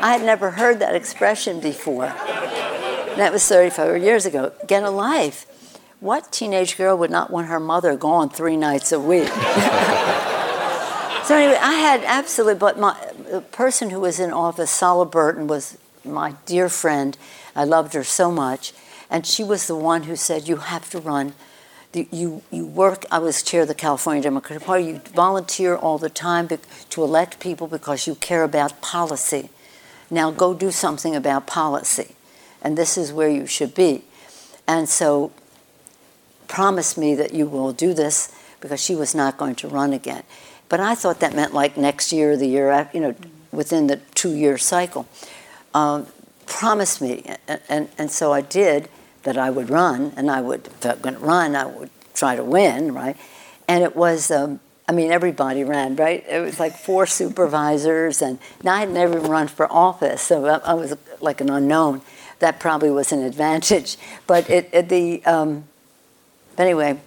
I 0.06 0.12
had 0.12 0.22
never 0.22 0.52
heard 0.52 0.78
that 0.78 0.94
expression 0.94 1.58
before. 1.58 2.06
That 3.16 3.32
was 3.32 3.44
35 3.48 4.00
years 4.00 4.24
ago. 4.24 4.52
Get 4.68 4.84
a 4.84 4.90
life. 4.90 5.46
What 5.98 6.30
teenage 6.30 6.76
girl 6.76 6.96
would 6.96 7.10
not 7.10 7.32
want 7.32 7.48
her 7.48 7.58
mother 7.58 7.96
gone 7.96 8.30
three 8.30 8.56
nights 8.56 8.92
a 8.92 9.00
week? 9.00 9.26
so 11.24 11.34
anyway, 11.34 11.58
I 11.60 11.76
had 11.80 12.04
absolutely, 12.04 12.54
but 12.54 12.78
my 12.78 12.96
the 13.28 13.40
person 13.40 13.90
who 13.90 13.98
was 13.98 14.20
in 14.20 14.30
office, 14.32 14.70
Sala 14.70 15.06
Burton, 15.06 15.48
was 15.48 15.76
my 16.04 16.36
dear 16.46 16.68
friend. 16.68 17.18
I 17.56 17.64
loved 17.64 17.92
her 17.94 18.04
so 18.04 18.30
much, 18.30 18.72
and 19.10 19.26
she 19.26 19.42
was 19.42 19.66
the 19.66 19.74
one 19.74 20.04
who 20.04 20.14
said, 20.14 20.46
"You 20.46 20.58
have 20.58 20.88
to 20.90 21.00
run." 21.00 21.34
You 21.92 22.42
you 22.52 22.64
work. 22.64 23.06
I 23.10 23.18
was 23.18 23.42
chair 23.42 23.62
of 23.62 23.68
the 23.68 23.74
California 23.74 24.22
Democratic 24.22 24.64
Party. 24.64 24.84
You 24.84 25.00
volunteer 25.14 25.74
all 25.74 25.98
the 25.98 26.10
time 26.10 26.46
to 26.90 27.02
elect 27.02 27.40
people 27.40 27.66
because 27.66 28.06
you 28.06 28.14
care 28.14 28.44
about 28.44 28.80
policy. 28.80 29.50
Now 30.10 30.30
go 30.30 30.54
do 30.54 30.70
something 30.70 31.16
about 31.16 31.46
policy, 31.46 32.14
and 32.62 32.76
this 32.76 32.96
is 32.96 33.12
where 33.12 33.28
you 33.28 33.46
should 33.46 33.74
be. 33.74 34.04
And 34.66 34.88
so, 34.88 35.32
promise 36.48 36.96
me 36.96 37.14
that 37.14 37.34
you 37.34 37.46
will 37.46 37.72
do 37.72 37.94
this 37.94 38.32
because 38.60 38.80
she 38.82 38.94
was 38.94 39.14
not 39.14 39.36
going 39.36 39.54
to 39.56 39.68
run 39.68 39.92
again. 39.92 40.22
But 40.68 40.80
I 40.80 40.94
thought 40.94 41.20
that 41.20 41.34
meant 41.34 41.54
like 41.54 41.76
next 41.76 42.12
year, 42.12 42.36
the 42.36 42.46
year 42.46 42.70
after, 42.70 42.98
you 42.98 43.02
know, 43.02 43.14
within 43.52 43.86
the 43.86 43.96
two-year 44.14 44.58
cycle. 44.58 45.06
Um, 45.74 46.06
promise 46.46 47.00
me, 47.00 47.22
and, 47.48 47.60
and 47.68 47.88
and 47.98 48.10
so 48.10 48.32
I 48.32 48.40
did 48.40 48.88
that 49.24 49.36
I 49.36 49.50
would 49.50 49.70
run, 49.70 50.12
and 50.16 50.30
I 50.30 50.40
would 50.40 50.66
if 50.66 50.86
I'm 50.86 50.98
going 51.00 51.14
to 51.16 51.20
run, 51.20 51.56
I 51.56 51.66
would 51.66 51.90
try 52.14 52.36
to 52.36 52.44
win, 52.44 52.94
right? 52.94 53.16
And 53.68 53.82
it 53.82 53.96
was. 53.96 54.30
Um, 54.30 54.60
I 54.88 54.92
mean, 54.92 55.10
everybody 55.10 55.64
ran, 55.64 55.96
right? 55.96 56.24
It 56.28 56.40
was 56.40 56.60
like 56.60 56.76
four 56.76 57.06
supervisors, 57.06 58.22
and 58.22 58.38
now 58.62 58.74
I 58.74 58.80
had 58.80 58.90
never 58.90 59.18
run 59.18 59.48
for 59.48 59.70
office, 59.70 60.22
so 60.22 60.46
I, 60.46 60.58
I 60.58 60.74
was 60.74 60.96
like 61.20 61.40
an 61.40 61.50
unknown. 61.50 62.02
That 62.38 62.60
probably 62.60 62.90
was 62.90 63.10
an 63.10 63.22
advantage. 63.22 63.96
But 64.26 64.48
it, 64.48 64.70
it 64.72 64.88
the 64.88 65.24
um, 65.24 65.64
anyway, 66.56 67.00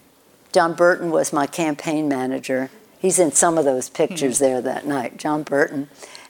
John 0.52 0.74
Burton 0.74 1.10
was 1.10 1.32
my 1.32 1.48
campaign 1.48 2.10
manager. 2.10 2.70
He's 3.00 3.18
in 3.18 3.32
some 3.32 3.58
of 3.58 3.64
those 3.64 3.88
pictures 3.90 4.40
there 4.40 4.62
that 4.62 4.86
night, 4.86 5.18
John 5.18 5.44
Burton, 5.44 5.88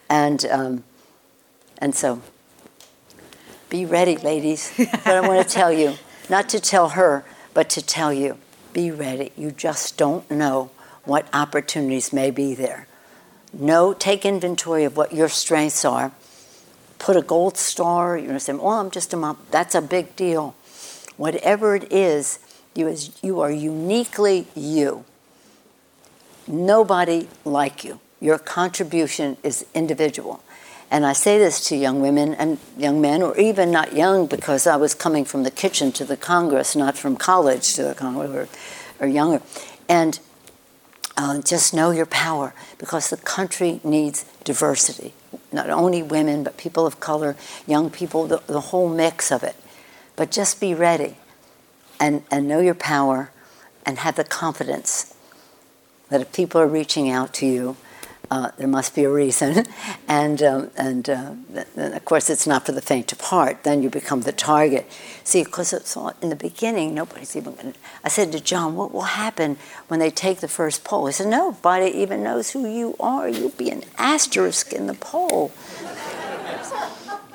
and 0.07 0.45
um, 0.51 0.83
and 1.79 1.95
so 1.95 2.21
be 3.71 3.87
ready, 3.87 4.17
ladies. 4.17 4.71
but 4.77 5.07
I 5.07 5.27
want 5.27 5.47
to 5.47 5.51
tell 5.51 5.71
you, 5.73 5.95
not 6.29 6.47
to 6.49 6.59
tell 6.59 6.89
her, 6.89 7.25
but 7.55 7.69
to 7.71 7.81
tell 7.81 8.13
you, 8.13 8.37
be 8.71 8.91
ready. 8.91 9.31
You 9.35 9.49
just 9.49 9.97
don't 9.97 10.29
know 10.29 10.69
what 11.09 11.27
opportunities 11.33 12.13
may 12.13 12.31
be 12.31 12.53
there. 12.53 12.87
Know, 13.51 13.93
take 13.93 14.25
inventory 14.25 14.83
of 14.83 14.95
what 14.95 15.11
your 15.11 15.27
strengths 15.27 15.83
are. 15.83 16.11
Put 16.99 17.17
a 17.17 17.21
gold 17.21 17.57
star. 17.57 18.17
You're 18.17 18.27
gonna 18.27 18.39
say, 18.39 18.53
"Well, 18.53 18.79
I'm 18.79 18.91
just 18.91 19.13
a 19.13 19.17
mom." 19.17 19.37
That's 19.49 19.73
a 19.73 19.81
big 19.81 20.15
deal. 20.15 20.53
Whatever 21.17 21.75
it 21.75 21.91
is, 21.91 22.39
you 22.75 22.87
is 22.87 23.09
you 23.21 23.39
are 23.41 23.51
uniquely 23.51 24.47
you. 24.53 25.03
Nobody 26.47 27.27
like 27.43 27.83
you. 27.83 27.99
Your 28.21 28.37
contribution 28.37 29.37
is 29.43 29.65
individual. 29.73 30.41
And 30.91 31.05
I 31.05 31.13
say 31.13 31.37
this 31.37 31.67
to 31.69 31.75
young 31.75 32.01
women 32.01 32.33
and 32.33 32.57
young 32.77 32.99
men, 32.99 33.21
or 33.21 33.37
even 33.37 33.71
not 33.71 33.93
young, 33.93 34.25
because 34.27 34.67
I 34.67 34.75
was 34.75 34.95
coming 34.95 35.23
from 35.23 35.43
the 35.43 35.51
kitchen 35.51 35.91
to 35.93 36.05
the 36.05 36.17
Congress, 36.17 36.75
not 36.75 36.97
from 36.97 37.15
college 37.15 37.75
to 37.75 37.83
the 37.83 37.93
Congress, 37.93 38.31
or, 38.99 39.05
or 39.05 39.07
younger. 39.07 39.41
And 39.87 40.19
uh, 41.17 41.41
just 41.41 41.73
know 41.73 41.91
your 41.91 42.05
power, 42.05 42.53
because 42.77 43.09
the 43.09 43.17
country 43.17 43.79
needs 43.83 44.25
diversity. 44.43 45.13
not 45.51 45.69
only 45.69 46.01
women, 46.01 46.43
but 46.43 46.57
people 46.57 46.85
of 46.85 46.99
color, 46.99 47.35
young 47.67 47.89
people, 47.89 48.27
the, 48.27 48.41
the 48.47 48.61
whole 48.61 48.89
mix 48.89 49.31
of 49.31 49.43
it. 49.43 49.55
But 50.15 50.31
just 50.31 50.59
be 50.59 50.73
ready 50.73 51.17
and, 51.99 52.23
and 52.31 52.47
know 52.47 52.59
your 52.59 52.75
power 52.75 53.31
and 53.85 53.99
have 53.99 54.15
the 54.15 54.23
confidence 54.23 55.15
that 56.09 56.21
if 56.21 56.31
people 56.33 56.59
are 56.61 56.67
reaching 56.67 57.09
out 57.09 57.33
to 57.35 57.45
you, 57.45 57.77
uh, 58.31 58.51
there 58.57 58.67
must 58.67 58.93
be 58.93 59.03
a 59.03 59.09
reason. 59.09 59.65
and 60.07 60.41
um, 60.43 60.71
and 60.77 61.09
uh, 61.09 61.33
of 61.75 62.05
course, 62.05 62.29
it's 62.29 62.45
not 62.45 62.65
for 62.65 62.71
the 62.71 62.81
faint 62.81 63.11
of 63.11 63.21
heart. 63.21 63.63
Then 63.63 63.81
you 63.81 63.89
become 63.89 64.21
the 64.21 64.31
target. 64.31 64.89
See, 65.23 65.43
because 65.43 65.73
it's 65.73 65.95
all, 65.97 66.13
in 66.21 66.29
the 66.29 66.35
beginning, 66.35 66.93
nobody's 66.93 67.35
even 67.35 67.55
going 67.55 67.73
to. 67.73 67.79
I 68.03 68.09
said 68.09 68.31
to 68.31 68.39
John, 68.39 68.75
what 68.75 68.93
will 68.93 69.01
happen 69.01 69.57
when 69.87 69.99
they 69.99 70.09
take 70.09 70.39
the 70.39 70.47
first 70.47 70.83
poll? 70.83 71.07
He 71.07 71.13
said, 71.13 71.27
nobody 71.27 71.87
even 71.91 72.23
knows 72.23 72.51
who 72.51 72.67
you 72.67 72.95
are. 72.99 73.27
You'll 73.27 73.49
be 73.49 73.69
an 73.69 73.83
asterisk 73.97 74.73
in 74.73 74.87
the 74.87 74.93
poll. 74.93 75.51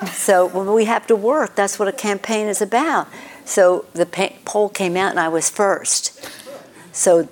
so 0.12 0.74
we 0.74 0.84
have 0.86 1.06
to 1.08 1.16
work. 1.16 1.54
That's 1.54 1.78
what 1.78 1.88
a 1.88 1.92
campaign 1.92 2.48
is 2.48 2.60
about. 2.60 3.08
So 3.44 3.84
the 3.92 4.06
poll 4.44 4.68
came 4.68 4.96
out, 4.96 5.10
and 5.10 5.20
I 5.20 5.28
was 5.28 5.50
first. 5.50 6.28
So 6.92 7.28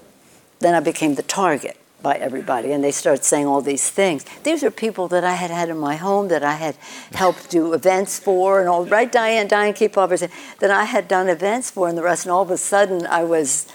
then 0.61 0.75
I 0.75 0.81
became 0.81 1.15
the 1.15 1.23
target 1.23 1.77
by 2.03 2.17
everybody, 2.17 2.73
and 2.73 2.83
they 2.83 2.91
started 2.91 3.25
saying 3.25 3.47
all 3.47 3.61
these 3.61 3.89
things. 3.89 4.25
These 4.43 4.65
are 4.65 4.71
people 4.71 5.09
that 5.09 5.25
I 5.25 5.35
had 5.35 5.51
had 5.51 5.69
in 5.69 5.79
my 5.79 5.97
home, 5.97 6.29
that 6.29 6.43
I 6.43 6.55
had 6.55 6.77
helped 7.15 7.51
do 7.51 7.73
events 7.73 8.19
for, 8.19 8.61
and 8.61 8.69
all. 8.69 8.85
Right, 8.85 9.11
Diane, 9.11 9.49
Diane 9.49 9.73
Keepover 9.73 10.31
that 10.59 10.71
I 10.71 10.85
had 10.85 11.09
done 11.09 11.29
events 11.29 11.71
for, 11.71 11.89
and 11.89 11.97
the 11.97 12.03
rest. 12.03 12.25
And 12.25 12.33
all 12.33 12.43
of 12.43 12.51
a 12.51 12.59
sudden, 12.59 13.07
I 13.07 13.23
was, 13.25 13.67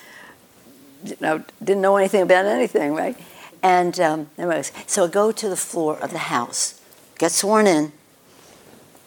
you 1.04 1.16
know, 1.20 1.44
didn't 1.63 1.82
know 1.82 1.96
anything 1.96 2.22
about 2.22 2.46
anything, 2.46 2.94
right? 2.94 3.18
And 3.63 4.00
um, 4.00 4.30
anyways, 4.38 4.72
so 4.86 5.06
I 5.06 5.08
go 5.08 5.32
to 5.32 5.50
the 5.50 5.58
floor 5.58 5.98
of 5.98 6.12
the 6.12 6.18
House, 6.18 6.80
get 7.18 7.32
sworn 7.32 7.66
in. 7.66 7.92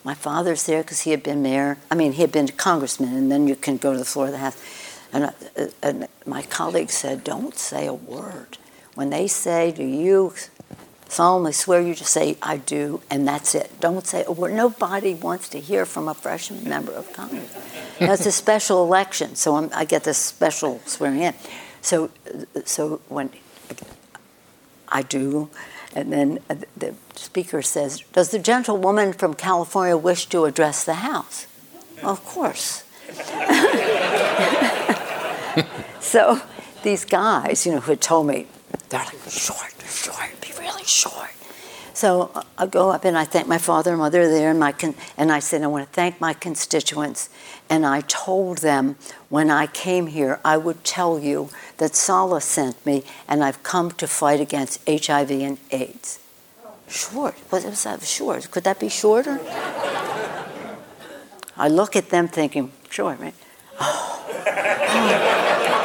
My 0.03 0.15
father's 0.15 0.65
there 0.65 0.83
because 0.83 1.03
he 1.03 1.11
had 1.11 1.23
been 1.23 1.43
mayor. 1.43 1.77
I 1.91 1.95
mean, 1.95 2.13
he 2.13 2.23
had 2.23 2.33
been 2.33 2.49
congressman, 2.49 3.15
and 3.15 3.31
then 3.31 3.47
you 3.47 3.55
can 3.55 3.77
go 3.77 3.93
to 3.93 3.99
the 3.99 4.05
floor 4.05 4.27
of 4.27 4.33
the 4.33 4.39
House. 4.39 4.57
And, 5.13 5.25
uh, 5.25 5.31
and 5.83 6.09
my 6.25 6.43
colleague 6.43 6.91
said, 6.91 7.23
"Don't 7.23 7.57
say 7.59 7.87
a 7.87 7.93
word." 7.93 8.59
When 8.95 9.11
they 9.11 9.27
say, 9.27 9.73
Do 9.73 9.85
you 9.85 10.33
solemnly 11.11 11.53
swear, 11.53 11.81
you 11.81 11.95
just 11.95 12.13
say, 12.13 12.37
I 12.41 12.59
do, 12.59 13.03
and 13.11 13.27
that's 13.27 13.55
it. 13.55 13.81
Don't 13.81 14.07
say. 14.07 14.25
Nobody 14.29 15.15
wants 15.15 15.49
to 15.51 15.61
hear 15.61 15.85
from 15.85 16.09
a 16.09 16.15
freshman 16.15 16.69
member 16.69 16.93
of 16.93 17.13
Congress. 17.13 17.53
it's 17.99 18.27
a 18.27 18.33
special 18.33 18.85
election, 18.85 19.35
so 19.35 19.57
I'm, 19.57 19.71
i 19.75 19.85
get 19.85 20.05
this 20.05 20.19
special 20.19 20.81
swearing 20.87 21.21
in. 21.21 21.35
So, 21.83 22.11
so 22.65 23.01
when 23.09 23.31
I 24.89 25.03
do, 25.03 25.51
and 25.95 26.13
then 26.13 26.39
the 26.77 26.95
speaker 27.17 27.63
says, 27.63 28.05
Does 28.13 28.31
the 28.31 28.39
gentlewoman 28.39 29.13
from 29.13 29.35
California 29.35 29.97
wish 29.97 30.27
to 30.27 30.45
address 30.45 30.85
the 30.85 30.95
House? 30.95 31.47
Well, 32.03 32.13
of 32.13 32.25
course. 32.25 32.85
so 36.01 36.41
these 36.85 37.05
guys, 37.05 37.67
you 37.67 37.73
know, 37.73 37.81
who 37.81 37.93
had 37.93 38.01
told 38.01 38.29
me, 38.29 38.47
they're 38.91 39.01
like, 39.01 39.31
short, 39.31 39.75
short, 39.87 40.41
be 40.41 40.53
really 40.59 40.85
short. 40.85 41.31
So 41.95 42.31
uh, 42.35 42.43
I 42.59 42.67
go 42.67 42.91
up 42.91 43.05
and 43.05 43.17
I 43.17 43.25
thank 43.25 43.47
my 43.47 43.59
father 43.59 43.91
and 43.91 44.01
mother 44.01 44.29
there, 44.29 44.51
and, 44.51 44.59
my 44.59 44.73
con- 44.73 44.95
and 45.17 45.31
I 45.31 45.39
said, 45.39 45.63
I 45.63 45.67
want 45.69 45.87
to 45.87 45.93
thank 45.93 46.21
my 46.21 46.33
constituents. 46.33 47.29
And 47.69 47.87
I 47.87 48.01
told 48.03 48.59
them 48.59 48.97
when 49.29 49.51
I 49.51 49.67
came 49.67 50.09
here, 50.09 50.41
I 50.45 50.57
would 50.57 50.83
tell 50.83 51.19
you 51.19 51.51
that 51.79 51.95
Sala 51.95 52.41
sent 52.41 52.85
me, 52.85 53.05
and 53.29 53.45
I've 53.45 53.63
come 53.63 53.91
to 53.93 54.07
fight 54.07 54.41
against 54.41 54.81
HIV 54.89 55.31
and 55.31 55.59
AIDS. 55.71 56.19
Short. 56.89 57.35
What 57.51 57.65
was 57.65 57.85
that? 57.85 58.03
Short. 58.03 58.51
Could 58.51 58.65
that 58.65 58.81
be 58.81 58.89
shorter? 58.89 59.39
I 61.57 61.69
look 61.69 61.95
at 61.95 62.09
them 62.09 62.27
thinking, 62.27 62.73
short, 62.89 63.21
right? 63.21 63.35
Oh, 63.79 64.25
oh, 64.29 64.41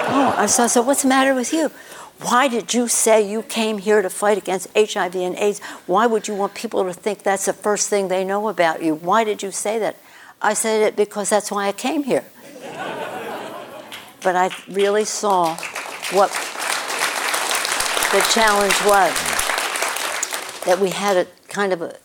oh. 0.10 0.36
I 0.38 0.46
said, 0.48 0.68
so 0.68 0.82
what's 0.82 1.04
the 1.04 1.10
matter 1.10 1.36
with 1.36 1.54
you? 1.54 1.70
Why 2.22 2.48
did 2.48 2.74
you 2.74 2.88
say 2.88 3.30
you 3.30 3.44
came 3.44 3.78
here 3.78 4.02
to 4.02 4.10
fight 4.10 4.38
against 4.38 4.68
HIV 4.76 5.16
and 5.16 5.36
AIDS? 5.38 5.60
Why 5.86 6.08
would 6.08 6.28
you 6.28 6.36
want 6.36 6.54
people 6.56 6.84
to 6.86 6.94
think 6.94 7.24
that's 7.24 7.46
the 7.46 7.54
first 7.54 7.90
thing 7.90 8.08
they 8.08 8.24
know 8.24 8.48
about 8.48 8.82
you? 8.82 8.96
Why 8.96 9.24
did 9.24 9.44
you 9.44 9.52
say 9.52 9.80
that? 9.80 9.98
I 10.42 10.54
said 10.54 10.82
it 10.82 10.96
because 10.96 11.30
that's 11.30 11.52
why 11.52 11.68
I 11.68 11.72
came 11.72 12.04
here. 12.04 12.26
but 14.24 14.36
I 14.36 14.50
really 14.70 15.06
saw 15.06 15.56
what 16.12 16.30
the 18.12 18.22
challenge 18.32 18.76
was 18.86 19.14
that 20.66 20.80
we 20.80 20.92
had 20.92 21.18
a 21.18 21.28
kind 21.48 21.74
of 21.74 21.82
a 21.82 21.98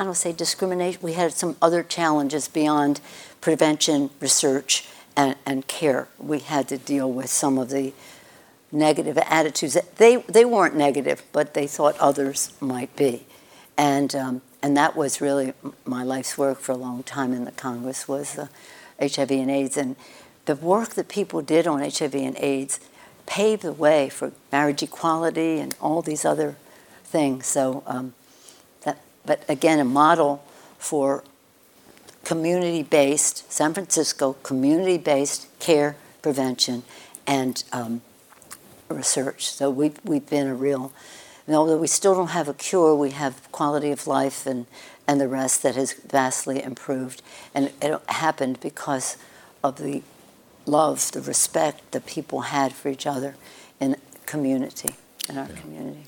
I 0.00 0.04
don't 0.04 0.14
say 0.14 0.32
discrimination, 0.32 1.02
we 1.02 1.12
had 1.12 1.34
some 1.34 1.56
other 1.60 1.82
challenges 1.82 2.48
beyond 2.48 3.02
prevention, 3.42 4.08
research, 4.18 4.88
and, 5.14 5.36
and 5.44 5.66
care. 5.66 6.08
We 6.18 6.38
had 6.38 6.68
to 6.68 6.78
deal 6.78 7.12
with 7.12 7.28
some 7.28 7.58
of 7.58 7.68
the 7.68 7.92
negative 8.72 9.18
attitudes. 9.18 9.76
They, 9.96 10.16
they 10.16 10.44
weren't 10.44 10.76
negative, 10.76 11.22
but 11.32 11.54
they 11.54 11.66
thought 11.66 11.96
others 11.98 12.52
might 12.60 12.94
be. 12.96 13.26
And, 13.76 14.14
um, 14.14 14.42
and 14.62 14.76
that 14.76 14.96
was 14.96 15.20
really 15.20 15.54
my 15.84 16.02
life's 16.02 16.36
work 16.36 16.60
for 16.60 16.72
a 16.72 16.76
long 16.76 17.02
time 17.02 17.32
in 17.32 17.44
the 17.44 17.52
Congress 17.52 18.06
was 18.06 18.38
uh, 18.38 18.48
HIV 19.00 19.30
and 19.30 19.50
AIDS. 19.50 19.76
And 19.76 19.96
the 20.44 20.56
work 20.56 20.90
that 20.90 21.08
people 21.08 21.42
did 21.42 21.66
on 21.66 21.80
HIV 21.80 22.14
and 22.14 22.36
AIDS 22.38 22.80
paved 23.26 23.62
the 23.62 23.72
way 23.72 24.08
for 24.08 24.32
marriage 24.52 24.82
equality 24.82 25.58
and 25.58 25.74
all 25.80 26.02
these 26.02 26.24
other 26.24 26.56
things. 27.04 27.46
So, 27.46 27.82
um, 27.86 28.14
that, 28.82 28.98
but 29.24 29.44
again, 29.48 29.78
a 29.78 29.84
model 29.84 30.44
for 30.78 31.24
community-based, 32.24 33.50
San 33.50 33.74
Francisco 33.74 34.34
community-based 34.42 35.46
care 35.58 35.96
prevention 36.22 36.82
and 37.26 37.64
um, 37.72 38.02
research. 38.94 39.50
So 39.50 39.70
we've, 39.70 39.98
we've 40.04 40.28
been 40.28 40.46
a 40.46 40.54
real, 40.54 40.92
although 41.48 41.78
we 41.78 41.86
still 41.86 42.14
don't 42.14 42.28
have 42.28 42.48
a 42.48 42.54
cure, 42.54 42.94
we 42.94 43.10
have 43.10 43.50
quality 43.52 43.90
of 43.90 44.06
life 44.06 44.46
and, 44.46 44.66
and 45.06 45.20
the 45.20 45.28
rest 45.28 45.62
that 45.62 45.76
has 45.76 45.92
vastly 45.92 46.62
improved. 46.62 47.22
And 47.54 47.72
it 47.80 48.00
happened 48.08 48.60
because 48.60 49.16
of 49.62 49.76
the 49.76 50.02
love, 50.66 51.10
the 51.12 51.20
respect 51.20 51.92
that 51.92 52.06
people 52.06 52.42
had 52.42 52.72
for 52.72 52.88
each 52.88 53.06
other 53.06 53.36
in 53.80 53.96
community, 54.26 54.94
in 55.28 55.38
our 55.38 55.48
yeah. 55.48 55.60
community. 55.60 56.04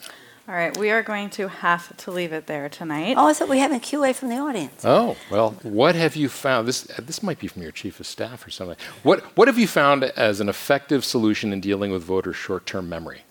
All 0.48 0.54
right, 0.56 0.76
we 0.76 0.90
are 0.90 1.04
going 1.04 1.30
to 1.30 1.46
have 1.46 1.96
to 1.98 2.10
leave 2.10 2.32
it 2.32 2.48
there 2.48 2.68
tonight. 2.68 3.14
Oh, 3.16 3.28
I 3.28 3.32
thought 3.32 3.48
we 3.48 3.60
have 3.60 3.70
a 3.70 3.78
QA 3.78 4.12
from 4.12 4.28
the 4.28 4.38
audience. 4.38 4.84
Oh, 4.84 5.16
well, 5.30 5.52
what 5.62 5.94
have 5.94 6.16
you 6.16 6.28
found? 6.28 6.66
This 6.66 6.82
this 6.98 7.22
might 7.22 7.38
be 7.38 7.46
from 7.46 7.62
your 7.62 7.70
chief 7.70 8.00
of 8.00 8.06
staff 8.06 8.44
or 8.44 8.50
something. 8.50 8.76
What 9.04 9.20
what 9.36 9.46
have 9.46 9.56
you 9.56 9.68
found 9.68 10.02
as 10.02 10.40
an 10.40 10.48
effective 10.48 11.04
solution 11.04 11.52
in 11.52 11.60
dealing 11.60 11.92
with 11.92 12.02
voter 12.02 12.32
short-term 12.32 12.88
memory? 12.88 13.22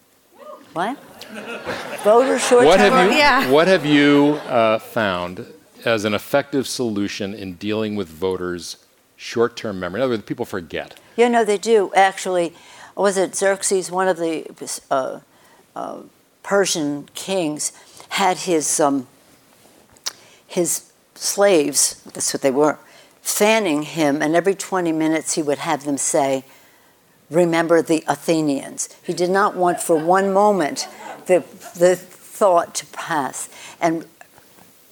What? 0.71 0.97
voter 2.01 2.39
short-term. 2.39 2.65
What 2.65 2.79
have 2.79 3.11
you 3.11 3.17
yeah. 3.17 3.51
What 3.51 3.67
have 3.67 3.85
you 3.85 4.39
uh, 4.47 4.79
found 4.79 5.45
as 5.83 6.05
an 6.05 6.13
effective 6.13 6.65
solution 6.65 7.33
in 7.33 7.55
dealing 7.55 7.97
with 7.97 8.07
voters' 8.07 8.77
short-term 9.17 9.81
memory? 9.81 9.99
In 9.99 10.03
other 10.03 10.13
words, 10.13 10.23
people 10.23 10.45
forget. 10.45 10.97
Yeah, 11.17 11.27
no, 11.27 11.43
they 11.43 11.57
do 11.57 11.91
actually. 11.93 12.53
Was 12.95 13.17
it 13.17 13.35
Xerxes, 13.35 13.91
one 13.91 14.07
of 14.07 14.15
the 14.15 14.45
uh, 14.89 15.19
uh, 15.75 16.03
Persian 16.43 17.07
kings 17.13 17.71
had 18.09 18.37
his 18.37 18.79
um, 18.79 19.07
his 20.47 20.91
slaves, 21.15 22.01
that's 22.13 22.33
what 22.33 22.41
they 22.41 22.51
were, 22.51 22.77
fanning 23.21 23.83
him, 23.83 24.21
and 24.21 24.35
every 24.35 24.53
20 24.55 24.91
minutes 24.91 25.35
he 25.35 25.41
would 25.41 25.59
have 25.59 25.85
them 25.85 25.97
say, 25.97 26.43
Remember 27.29 27.81
the 27.81 28.03
Athenians. 28.07 28.89
He 29.01 29.13
did 29.13 29.29
not 29.29 29.55
want 29.55 29.79
for 29.79 29.95
one 29.95 30.33
moment 30.33 30.89
the, 31.27 31.45
the 31.77 31.95
thought 31.95 32.75
to 32.75 32.85
pass. 32.87 33.47
And 33.79 34.05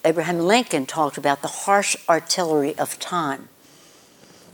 Abraham 0.06 0.40
Lincoln 0.40 0.86
talked 0.86 1.18
about 1.18 1.42
the 1.42 1.50
harsh 1.50 1.98
artillery 2.08 2.78
of 2.80 2.98
time 3.00 3.50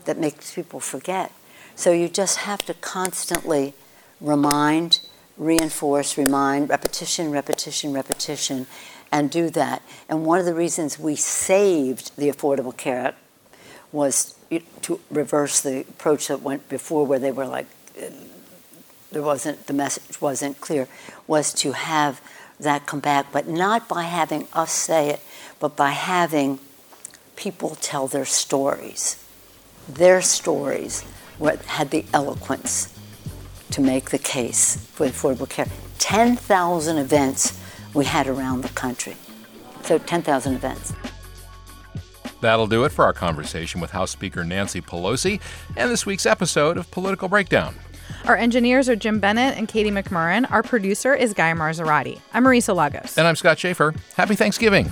that 0.05 0.17
makes 0.17 0.55
people 0.55 0.79
forget. 0.79 1.31
So 1.75 1.91
you 1.91 2.10
just 2.10 2.38
have 2.38 2.63
to 2.65 2.73
constantly 2.73 3.75
remind 4.19 5.01
reinforce, 5.38 6.17
remind, 6.17 6.69
repetition, 6.69 7.32
repetition, 7.32 7.93
repetition, 7.93 8.67
and 9.12 9.30
do 9.30 9.50
that. 9.52 9.82
And 10.10 10.26
one 10.26 10.39
of 10.39 10.45
the 10.45 10.54
reasons 10.54 10.98
we 10.98 11.15
saved 11.15 12.15
the 12.17 12.30
Affordable 12.30 12.76
Care 12.76 13.00
Act 13.08 13.17
was 13.91 14.36
to 14.82 15.00
reverse 15.10 15.62
the 15.62 15.82
approach 15.82 16.28
that 16.28 16.41
went 16.41 16.67
before, 16.69 17.06
where 17.06 17.19
they 17.19 17.32
were 17.32 17.45
like, 17.45 17.67
there 19.12 19.21
wasn't, 19.21 19.67
the 19.67 19.74
message 19.74 20.19
wasn't 20.21 20.60
clear, 20.60 20.88
was 21.28 21.54
to 21.54 21.71
have 21.74 22.21
that 22.60 22.86
come 22.86 23.00
back, 23.00 23.32
but 23.32 23.48
not 23.48 23.88
by 23.88 24.04
having 24.04 24.48
us 24.54 24.71
say 24.71 25.10
it, 25.10 25.19
but 25.60 25.76
by 25.76 25.91
having 25.91 26.60
people 27.36 27.76
tell 27.76 28.08
their 28.08 28.26
stories. 28.26 29.21
Their 29.88 30.21
stories 30.21 31.04
had 31.67 31.91
the 31.91 32.06
eloquence 32.13 32.94
to 33.75 33.81
make 33.81 34.09
the 34.09 34.17
case 34.17 34.77
for 34.93 35.05
affordable 35.05 35.49
care. 35.49 35.67
10,000 35.99 36.97
events 36.97 37.59
we 37.93 38.05
had 38.05 38.25
around 38.25 38.61
the 38.61 38.69
country. 38.69 39.15
So 39.83 39.97
10,000 39.97 40.53
events. 40.53 40.93
That'll 42.39 42.67
do 42.67 42.85
it 42.85 42.93
for 42.93 43.03
our 43.03 43.11
conversation 43.11 43.81
with 43.81 43.91
House 43.91 44.11
Speaker 44.11 44.45
Nancy 44.45 44.79
Pelosi 44.79 45.41
and 45.75 45.91
this 45.91 46.05
week's 46.05 46.25
episode 46.25 46.77
of 46.77 46.89
Political 46.89 47.27
Breakdown. 47.27 47.75
Our 48.25 48.38
engineers 48.38 48.88
are 48.88 48.95
Jim 48.95 49.19
Bennett 49.19 49.57
and 49.57 49.67
Katie 49.67 49.91
McMurran. 49.91 50.49
Our 50.49 50.63
producer 50.63 51.13
is 51.13 51.33
Guy 51.33 51.51
Marzorati. 51.51 52.21
I'm 52.33 52.45
Marisa 52.45 52.73
Lagos. 52.73 53.17
And 53.17 53.27
I'm 53.27 53.35
Scott 53.35 53.59
Shafer. 53.59 53.93
Happy 54.15 54.35
Thanksgiving. 54.35 54.91